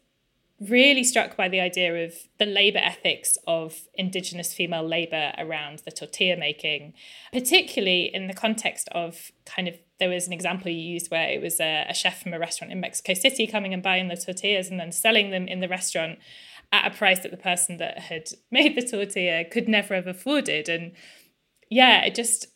really 0.61 1.03
struck 1.03 1.37
by 1.37 1.49
the 1.49 1.61
idea 1.61 2.05
of 2.05 2.15
the 2.39 2.45
labor 2.45 2.79
ethics 2.79 3.39
of 3.47 3.89
indigenous 3.95 4.53
female 4.53 4.87
labor 4.87 5.33
around 5.39 5.81
the 5.81 5.91
tortilla 5.91 6.37
making, 6.37 6.93
particularly 7.33 8.11
in 8.13 8.27
the 8.27 8.35
context 8.35 8.89
of 8.93 9.33
kind 9.47 9.69
of 9.69 9.75
there 9.99 10.11
was 10.11 10.27
an 10.27 10.33
example 10.33 10.71
you 10.71 10.79
used 10.79 11.11
where 11.11 11.29
it 11.31 11.41
was 11.41 11.61
a, 11.61 11.87
a 11.89 11.95
chef 11.95 12.23
from 12.23 12.35
a 12.35 12.39
restaurant 12.39 12.73
in 12.73 12.81
Mexico 12.81 13.15
City 13.15 13.47
coming 13.47 13.73
and 13.73 13.83
buying 13.83 14.09
the 14.09 14.17
tortillas 14.17 14.69
and 14.69 14.79
then 14.79 14.93
selling 14.93 15.31
them 15.31 15.49
in 15.49 15.61
the 15.61 15.69
restaurant 15.69 16.19
at 16.73 16.93
a 16.93 16.97
price 16.97 17.21
that 17.21 17.31
the 17.31 17.37
person 17.37 17.79
that 17.79 17.99
had 17.99 18.29
made 18.51 18.77
the 18.77 18.87
tortilla 18.87 19.45
could 19.45 19.69
never 19.69 19.95
have 19.95 20.07
afforded. 20.07 20.69
And 20.69 20.93
yeah, 21.71 22.03
it 22.05 22.15
just 22.15 22.47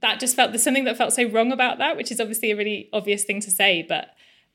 that 0.00 0.20
just 0.20 0.36
felt 0.36 0.50
there's 0.50 0.62
something 0.62 0.84
that 0.84 0.98
felt 0.98 1.12
so 1.12 1.28
wrong 1.28 1.52
about 1.52 1.78
that, 1.78 1.96
which 1.96 2.10
is 2.10 2.20
obviously 2.20 2.50
a 2.50 2.56
really 2.56 2.90
obvious 2.92 3.24
thing 3.24 3.40
to 3.40 3.50
say, 3.50 3.84
but 3.88 4.08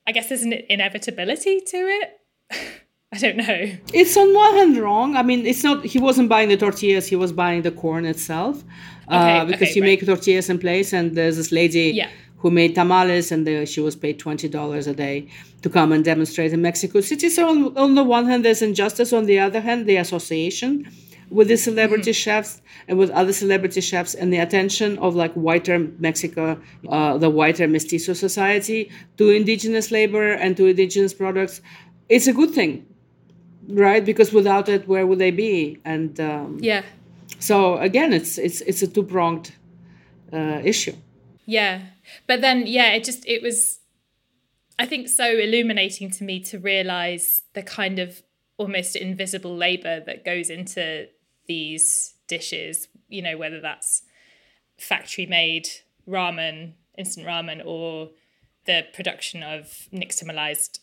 I 0.06 0.12
guess 0.12 0.28
there's 0.28 0.42
an 0.42 0.52
inevitability 0.52 1.60
to 1.60 1.76
it. 1.76 2.20
I 3.12 3.18
don't 3.18 3.38
know. 3.38 3.72
It's 3.92 4.16
on 4.16 4.32
one 4.32 4.54
hand 4.54 4.76
wrong. 4.78 5.16
I 5.16 5.22
mean, 5.22 5.44
it's 5.44 5.64
not. 5.64 5.84
He 5.84 5.98
wasn't 5.98 6.28
buying 6.28 6.48
the 6.48 6.56
tortillas; 6.56 7.08
he 7.08 7.16
was 7.16 7.32
buying 7.32 7.62
the 7.62 7.72
corn 7.72 8.04
itself, 8.04 8.62
uh, 9.08 9.44
because 9.46 9.62
okay, 9.62 9.74
you 9.74 9.82
right. 9.82 9.88
make 9.88 10.06
tortillas 10.06 10.48
in 10.48 10.60
place. 10.60 10.92
And 10.92 11.16
there's 11.16 11.36
this 11.36 11.50
lady 11.50 11.90
Yeah. 11.90 12.08
who 12.36 12.52
made 12.52 12.76
tamales, 12.76 13.32
and 13.32 13.44
the, 13.44 13.66
she 13.66 13.80
was 13.80 13.96
paid 13.96 14.20
twenty 14.20 14.48
dollars 14.48 14.86
a 14.86 14.94
day 14.94 15.26
to 15.62 15.68
come 15.68 15.90
and 15.90 16.04
demonstrate 16.04 16.52
in 16.52 16.62
Mexico 16.62 17.00
City. 17.00 17.28
So 17.30 17.48
on, 17.48 17.76
on 17.76 17.96
the 17.96 18.04
one 18.04 18.26
hand, 18.26 18.44
there's 18.44 18.62
injustice. 18.62 19.12
On 19.12 19.26
the 19.26 19.40
other 19.40 19.60
hand, 19.60 19.86
the 19.86 19.96
association 19.96 20.88
with 21.30 21.48
the 21.48 21.56
celebrity 21.56 22.12
chefs 22.12 22.62
and 22.86 22.96
with 22.96 23.10
other 23.10 23.32
celebrity 23.32 23.80
chefs 23.80 24.14
and 24.14 24.32
the 24.32 24.38
attention 24.38 24.98
of 24.98 25.16
like 25.16 25.32
whiter 25.34 25.78
Mexico, 25.98 26.60
uh, 26.88 27.18
the 27.18 27.30
whiter 27.30 27.66
mestizo 27.66 28.12
society 28.12 28.88
to 29.16 29.30
indigenous 29.30 29.90
labor 29.90 30.30
and 30.32 30.56
to 30.56 30.66
indigenous 30.66 31.12
products. 31.12 31.60
It's 32.08 32.26
a 32.28 32.32
good 32.32 32.50
thing 32.50 32.86
right 33.68 34.04
because 34.04 34.32
without 34.32 34.68
it 34.68 34.86
where 34.88 35.06
would 35.06 35.18
they 35.18 35.30
be 35.30 35.78
and 35.84 36.18
um, 36.20 36.58
Yeah. 36.60 36.82
so 37.38 37.76
again 37.78 38.12
it's 38.12 38.38
it's 38.38 38.60
it's 38.62 38.82
a 38.82 38.86
two-pronged 38.86 39.52
uh, 40.32 40.60
issue 40.64 40.94
Yeah. 41.46 41.80
But 42.28 42.40
then, 42.40 42.66
yeah, 42.66 42.90
it 42.92 43.02
just, 43.02 43.26
it 43.26 43.42
was, 43.42 43.80
I 44.78 44.86
think, 44.86 45.08
so 45.08 45.24
illuminating 45.46 46.10
to 46.12 46.24
me 46.24 46.38
to 46.44 46.58
realize 46.60 47.42
the 47.54 47.62
kind 47.62 47.98
of 47.98 48.22
almost 48.56 48.94
invisible 48.94 49.56
labor 49.56 49.98
that 50.06 50.24
goes 50.24 50.48
into 50.50 51.08
these 51.46 52.14
dishes, 52.28 52.86
you 53.08 53.22
know, 53.22 53.36
whether 53.36 53.60
that's 53.60 54.02
factory 54.78 55.26
made 55.26 55.66
ramen, 56.06 56.74
instant 56.96 57.26
ramen, 57.26 57.64
or 57.64 58.10
the 58.66 58.84
production 58.94 59.42
of 59.42 59.88
nixtamalized 59.92 60.78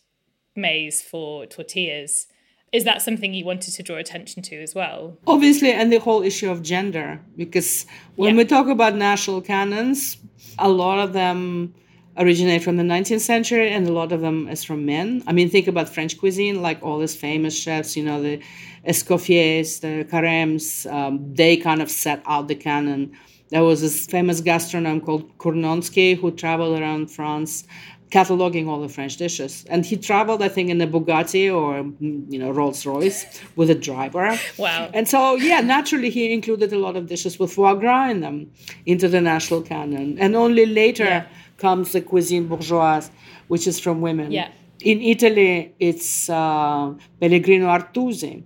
maize 0.56 1.02
for 1.02 1.46
tortillas. 1.46 2.28
Is 2.74 2.84
that 2.84 3.02
something 3.02 3.34
you 3.34 3.46
wanted 3.46 3.74
to 3.74 3.84
draw 3.84 3.96
attention 3.96 4.42
to 4.44 4.62
as 4.62 4.76
well? 4.76 5.18
Obviously, 5.26 5.72
and 5.72 5.92
the 5.92 6.00
whole 6.00 6.22
issue 6.22 6.52
of 6.52 6.62
gender, 6.62 7.22
because 7.38 7.86
when 8.16 8.36
yeah. 8.36 8.40
we 8.40 8.46
talk 8.46 8.68
about 8.68 8.96
national 8.96 9.42
canons, 9.42 10.18
a 10.60 10.68
lot 10.68 11.00
of 11.00 11.14
them 11.14 11.74
originate 12.18 12.64
from 12.64 12.78
the 12.78 12.84
19th 12.84 13.22
century 13.22 13.70
and 13.70 13.88
a 13.88 13.92
lot 13.92 14.12
of 14.12 14.22
them 14.22 14.50
is 14.50 14.64
from 14.64 14.86
men. 14.86 15.24
I 15.28 15.34
mean, 15.34 15.50
think 15.50 15.68
about 15.68 15.88
French 15.88 16.18
cuisine, 16.18 16.62
like 16.62 16.82
all 16.84 17.00
these 17.00 17.16
famous 17.16 17.58
chefs, 17.58 17.96
you 17.96 18.04
know, 18.04 18.22
the 18.22 18.42
Escoffiers, 18.86 19.82
the 19.82 20.04
Carêmes, 20.06 20.92
um, 20.92 21.34
they 21.34 21.58
kind 21.58 21.82
of 21.82 21.92
set 21.92 22.22
out 22.26 22.48
the 22.48 22.56
canon. 22.56 23.12
There 23.50 23.64
was 23.64 23.82
this 23.82 24.08
famous 24.08 24.42
gastronom 24.42 25.06
called 25.06 25.38
Curnonsky 25.38 26.18
who 26.18 26.32
traveled 26.32 26.80
around 26.80 27.12
France 27.12 27.66
cataloging 28.10 28.68
all 28.68 28.82
the 28.82 28.90
French 28.90 29.18
dishes. 29.18 29.66
And 29.70 29.86
he 29.86 29.98
traveled, 29.98 30.42
I 30.42 30.50
think, 30.50 30.70
in 30.70 30.80
a 30.82 30.88
Bugatti 30.88 31.54
or 31.54 31.80
you 32.00 32.40
know 32.40 32.52
Rolls 32.52 32.86
Royce 32.86 33.26
with 33.56 33.70
a 33.70 33.76
driver. 33.76 34.38
Wow! 34.58 34.90
And 34.94 35.08
so, 35.08 35.36
yeah, 35.36 35.62
naturally, 35.62 36.10
he 36.10 36.32
included 36.34 36.74
a 36.74 36.80
lot 36.80 36.96
of 36.96 37.08
dishes 37.08 37.40
with 37.40 37.54
foie 37.54 37.76
gras 37.76 38.10
in 38.10 38.22
them 38.22 38.52
into 38.86 39.08
the 39.08 39.22
national 39.22 39.62
canon. 39.62 40.18
And 40.20 40.36
only 40.36 40.66
later 40.66 41.04
yeah. 41.04 41.28
comes 41.58 41.92
the 41.92 42.02
cuisine 42.02 42.48
bourgeoise, 42.48 43.12
which 43.48 43.68
is 43.68 43.80
from 43.80 44.02
women. 44.02 44.32
Yeah. 44.32 44.50
In 44.82 45.02
Italy, 45.02 45.74
it's 45.80 46.30
uh, 46.30 46.94
Pellegrino 47.20 47.68
Artusi 47.68 48.44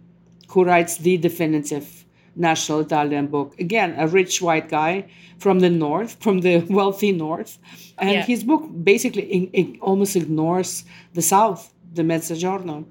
who 0.51 0.65
writes 0.65 0.97
the 0.97 1.17
definitive 1.17 2.00
national 2.35 2.79
Italian 2.79 3.27
book. 3.27 3.59
Again, 3.59 3.95
a 3.97 4.07
rich 4.07 4.41
white 4.41 4.69
guy 4.69 5.05
from 5.37 5.59
the 5.59 5.69
north, 5.69 6.17
from 6.21 6.41
the 6.41 6.59
wealthy 6.69 7.11
north. 7.11 7.57
And 7.97 8.11
yeah. 8.11 8.23
his 8.23 8.43
book 8.43 8.63
basically 8.83 9.23
in, 9.23 9.47
in 9.47 9.77
almost 9.81 10.15
ignores 10.15 10.83
the 11.13 11.21
south, 11.21 11.73
the 11.93 12.03
Mezzogiorno. 12.03 12.85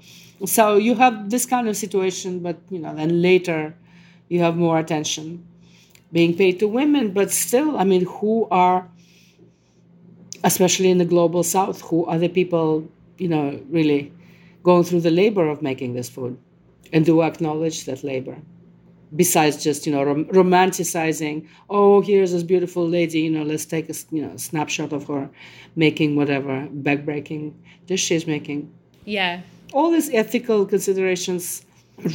So 0.47 0.77
you 0.77 0.95
have 0.95 1.31
this 1.31 1.47
kind 1.47 1.69
of 1.69 1.77
situation, 1.77 2.41
but 2.41 2.59
you 2.71 2.79
know, 2.79 2.95
then 2.95 3.21
later 3.21 3.75
you 4.29 4.41
have 4.41 4.57
more 4.57 4.79
attention 4.79 5.47
being 6.13 6.37
paid 6.37 6.59
to 6.61 6.69
women. 6.69 7.13
But 7.13 7.31
still, 7.31 7.77
I 7.77 7.85
mean, 7.85 8.07
who 8.07 8.49
are, 8.51 8.89
especially 10.45 10.91
in 10.91 10.99
the 10.99 11.05
global 11.05 11.43
south, 11.43 11.81
who 11.83 12.05
are 12.07 12.19
the 12.19 12.29
people, 12.29 12.89
you 13.19 13.29
know, 13.29 13.61
really 13.69 14.13
going 14.63 14.85
through 14.85 15.01
the 15.01 15.11
labor 15.11 15.49
of 15.49 15.63
making 15.63 15.95
this 15.95 16.09
food? 16.09 16.39
And 16.93 17.07
do 17.07 17.23
acknowledge 17.23 17.85
that 17.85 18.03
labor? 18.03 18.37
Besides 19.17 19.63
just 19.63 19.87
you 19.87 19.93
know 19.93 20.05
rom- 20.05 20.25
romanticizing 20.27 21.47
oh 21.69 22.01
here's 22.01 22.33
this 22.33 22.45
beautiful 22.45 22.89
lady 22.89 23.21
you 23.21 23.31
know 23.31 23.43
let's 23.43 23.65
take 23.65 23.89
a 23.91 23.95
you 24.11 24.23
know 24.23 24.37
snapshot 24.37 24.93
of 24.93 25.07
her 25.09 25.29
making 25.75 26.17
whatever 26.17 26.69
backbreaking 26.69 27.53
dish 27.87 28.05
she's 28.05 28.27
making. 28.27 28.73
Yeah. 29.05 29.41
All 29.73 29.91
these 29.91 30.11
ethical 30.11 30.67
considerations 30.67 31.65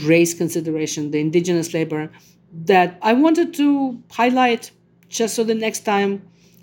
race 0.06 0.34
consideration 0.34 1.12
the 1.12 1.20
indigenous 1.20 1.74
labor 1.74 2.10
that 2.52 2.98
i 3.02 3.14
wanted 3.14 3.54
to 3.54 4.02
highlight 4.12 4.72
just 5.10 5.36
so 5.36 5.44
the 5.44 5.54
next 5.54 5.82
time 5.82 6.22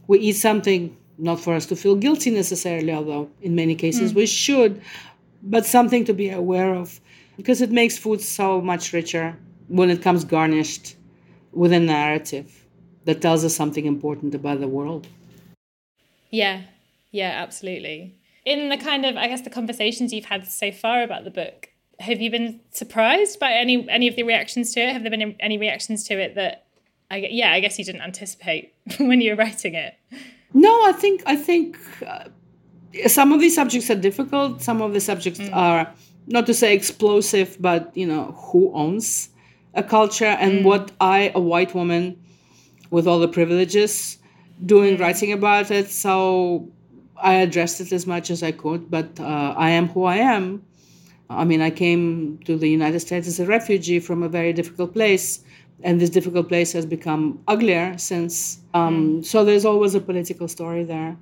we 0.08 0.18
eat 0.18 0.32
something 0.32 0.96
not 1.18 1.38
for 1.38 1.54
us 1.54 1.66
to 1.66 1.76
feel 1.76 1.94
guilty 1.94 2.30
necessarily 2.30 2.92
although 2.92 3.30
in 3.40 3.54
many 3.54 3.74
cases 3.74 4.12
mm. 4.12 4.16
we 4.16 4.26
should 4.26 4.82
but 5.42 5.64
something 5.64 6.04
to 6.04 6.12
be 6.12 6.30
aware 6.30 6.74
of 6.74 7.00
because 7.36 7.60
it 7.60 7.70
makes 7.70 7.96
food 7.96 8.20
so 8.20 8.60
much 8.60 8.92
richer 8.92 9.36
when 9.72 9.88
it 9.88 10.02
comes 10.02 10.24
garnished 10.24 10.96
with 11.50 11.72
a 11.72 11.80
narrative 11.80 12.66
that 13.06 13.22
tells 13.22 13.42
us 13.42 13.56
something 13.56 13.86
important 13.86 14.34
about 14.34 14.60
the 14.60 14.68
world. 14.68 15.06
Yeah, 16.30 16.62
yeah, 17.10 17.32
absolutely. 17.36 18.14
In 18.44 18.68
the 18.68 18.76
kind 18.76 19.06
of, 19.06 19.16
I 19.16 19.28
guess, 19.28 19.40
the 19.40 19.50
conversations 19.50 20.12
you've 20.12 20.26
had 20.26 20.46
so 20.46 20.70
far 20.72 21.02
about 21.02 21.24
the 21.24 21.30
book, 21.30 21.70
have 22.00 22.20
you 22.20 22.30
been 22.30 22.60
surprised 22.70 23.38
by 23.40 23.52
any 23.52 23.88
any 23.88 24.08
of 24.08 24.16
the 24.16 24.24
reactions 24.24 24.74
to 24.74 24.80
it? 24.80 24.92
Have 24.92 25.02
there 25.02 25.10
been 25.10 25.36
any 25.40 25.56
reactions 25.56 26.04
to 26.04 26.20
it 26.20 26.34
that, 26.34 26.66
I 27.10 27.28
yeah, 27.30 27.52
I 27.52 27.60
guess 27.60 27.78
you 27.78 27.84
didn't 27.84 28.02
anticipate 28.02 28.74
when 28.98 29.20
you 29.20 29.30
were 29.30 29.36
writing 29.36 29.74
it? 29.74 29.94
No, 30.52 30.84
I 30.84 30.92
think 30.92 31.22
I 31.24 31.36
think 31.36 31.78
uh, 32.06 32.28
some 33.06 33.32
of 33.32 33.40
these 33.40 33.54
subjects 33.54 33.88
are 33.90 33.94
difficult. 33.94 34.60
Some 34.60 34.82
of 34.82 34.92
the 34.92 35.00
subjects 35.00 35.40
mm. 35.40 35.54
are 35.54 35.92
not 36.26 36.46
to 36.46 36.54
say 36.54 36.74
explosive, 36.74 37.56
but 37.60 37.96
you 37.96 38.06
know, 38.06 38.32
who 38.36 38.72
owns 38.74 39.28
a 39.74 39.82
culture 39.82 40.24
and 40.24 40.60
mm. 40.60 40.64
what 40.64 40.92
I, 41.00 41.32
a 41.34 41.40
white 41.40 41.74
woman 41.74 42.18
with 42.90 43.06
all 43.06 43.18
the 43.18 43.28
privileges, 43.28 44.18
doing 44.64 44.98
writing 44.98 45.32
about 45.32 45.70
it. 45.70 45.90
So 45.90 46.68
I 47.16 47.34
addressed 47.34 47.80
it 47.80 47.92
as 47.92 48.06
much 48.06 48.30
as 48.30 48.42
I 48.42 48.52
could, 48.52 48.90
but 48.90 49.18
uh, 49.18 49.54
I 49.56 49.70
am 49.70 49.88
who 49.88 50.04
I 50.04 50.16
am. 50.16 50.62
I 51.30 51.44
mean, 51.44 51.62
I 51.62 51.70
came 51.70 52.38
to 52.44 52.56
the 52.56 52.68
United 52.68 53.00
States 53.00 53.26
as 53.26 53.40
a 53.40 53.46
refugee 53.46 54.00
from 54.00 54.22
a 54.22 54.28
very 54.28 54.52
difficult 54.52 54.92
place, 54.92 55.40
and 55.82 56.00
this 56.00 56.10
difficult 56.10 56.48
place 56.48 56.72
has 56.72 56.84
become 56.84 57.42
uglier 57.48 57.96
since. 57.96 58.58
Um, 58.74 59.20
mm. 59.20 59.24
So 59.24 59.44
there's 59.44 59.64
always 59.64 59.94
a 59.94 60.00
political 60.00 60.48
story 60.48 60.84
there. 60.84 61.16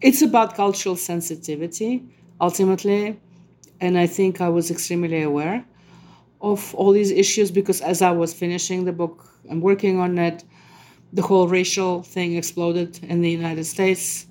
It's 0.00 0.22
about 0.22 0.54
cultural 0.54 0.96
sensitivity, 0.96 2.04
ultimately, 2.40 3.18
and 3.80 3.98
I 3.98 4.06
think 4.06 4.40
I 4.40 4.48
was 4.48 4.70
extremely 4.70 5.22
aware 5.22 5.64
of 6.40 6.74
all 6.74 6.92
these 6.92 7.10
issues 7.10 7.50
because 7.50 7.80
as 7.80 8.02
I 8.02 8.10
was 8.10 8.32
finishing 8.32 8.84
the 8.84 8.92
book 8.92 9.28
and 9.48 9.62
working 9.62 9.98
on 10.00 10.18
it, 10.18 10.44
the 11.12 11.22
whole 11.22 11.48
racial 11.48 12.02
thing 12.02 12.36
exploded 12.36 12.98
in 13.02 13.20
the 13.20 13.30
United 13.30 13.64
States, 13.64 14.26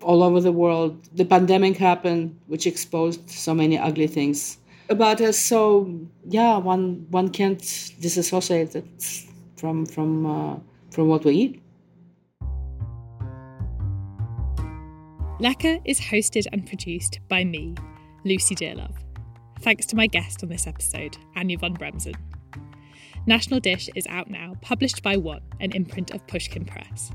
all 0.00 0.22
over 0.22 0.40
the 0.40 0.52
world. 0.52 0.98
The 1.14 1.24
pandemic 1.24 1.76
happened, 1.76 2.38
which 2.46 2.66
exposed 2.66 3.30
so 3.30 3.54
many 3.54 3.78
ugly 3.78 4.06
things 4.06 4.58
about 4.88 5.20
us. 5.20 5.38
So 5.38 6.00
yeah, 6.28 6.56
one 6.56 7.06
one 7.10 7.28
can't 7.28 7.60
disassociate 8.00 8.74
it 8.74 9.24
from 9.56 9.86
from 9.86 10.26
uh, 10.26 10.56
from 10.90 11.08
what 11.08 11.24
we 11.24 11.32
eat. 11.34 11.62
Lecker 15.40 15.80
is 15.84 16.00
hosted 16.00 16.46
and 16.52 16.66
produced 16.66 17.18
by 17.28 17.42
me, 17.44 17.74
Lucy 18.24 18.54
Dearlove 18.54 19.01
thanks 19.62 19.86
to 19.86 19.96
my 19.96 20.06
guest 20.06 20.42
on 20.42 20.48
this 20.48 20.66
episode, 20.66 21.16
Anya 21.36 21.56
von 21.56 21.76
Bremzen. 21.76 22.16
National 23.26 23.60
Dish 23.60 23.88
is 23.94 24.06
out 24.08 24.28
now, 24.28 24.54
published 24.60 25.02
by 25.02 25.16
ONE, 25.16 25.40
an 25.60 25.72
imprint 25.72 26.10
of 26.10 26.26
Pushkin 26.26 26.64
Press. 26.64 27.12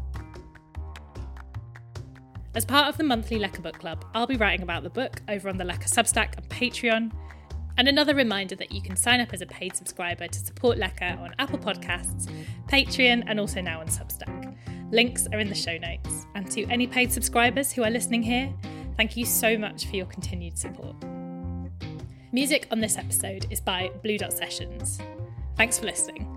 As 2.56 2.66
part 2.66 2.88
of 2.88 2.98
the 2.98 3.04
monthly 3.04 3.38
Lecker 3.38 3.62
Book 3.62 3.78
Club, 3.78 4.06
I'll 4.16 4.26
be 4.26 4.38
writing 4.38 4.64
about 4.64 4.84
the 4.84 4.90
book 4.90 5.22
over 5.28 5.50
on 5.50 5.58
the 5.58 5.64
Lecker 5.64 5.90
Substack 5.90 6.38
and 6.38 6.50
Patreon. 6.50 7.12
And 7.78 7.88
another 7.88 8.16
reminder 8.16 8.56
that 8.56 8.72
you 8.72 8.82
can 8.82 8.96
sign 8.96 9.20
up 9.20 9.34
as 9.34 9.42
a 9.42 9.46
paid 9.46 9.76
subscriber 9.76 10.28
to 10.28 10.40
support 10.40 10.80
Lecker 10.80 11.20
on 11.20 11.36
Apple 11.38 11.60
Podcasts, 11.60 12.32
Patreon, 12.68 13.26
and 13.28 13.40
also 13.40 13.62
now 13.62 13.82
on 13.82 13.88
Substack. 13.88 14.56
Links 14.92 15.28
are 15.34 15.40
in 15.40 15.50
the 15.50 15.56
show 15.56 15.78
notes. 15.78 16.26
And 16.34 16.50
to 16.52 16.64
any 16.66 16.88
paid 16.88 17.12
subscribers 17.12 17.72
who 17.72 17.84
are 17.84 17.92
listening 17.92 18.24
here, 18.24 18.52
thank 18.96 19.18
you 19.18 19.26
so 19.26 19.58
much 19.58 19.86
for 19.86 19.96
your 19.96 20.08
continued 20.08 20.58
support. 20.58 20.96
Music 22.38 22.68
on 22.70 22.80
this 22.80 23.00
episode 23.00 23.48
is 23.50 23.60
by 23.60 23.90
Blue 24.04 24.16
Dot 24.16 24.32
Sessions. 24.32 25.00
Thanks 25.56 25.80
for 25.80 25.88
listening. 25.88 26.37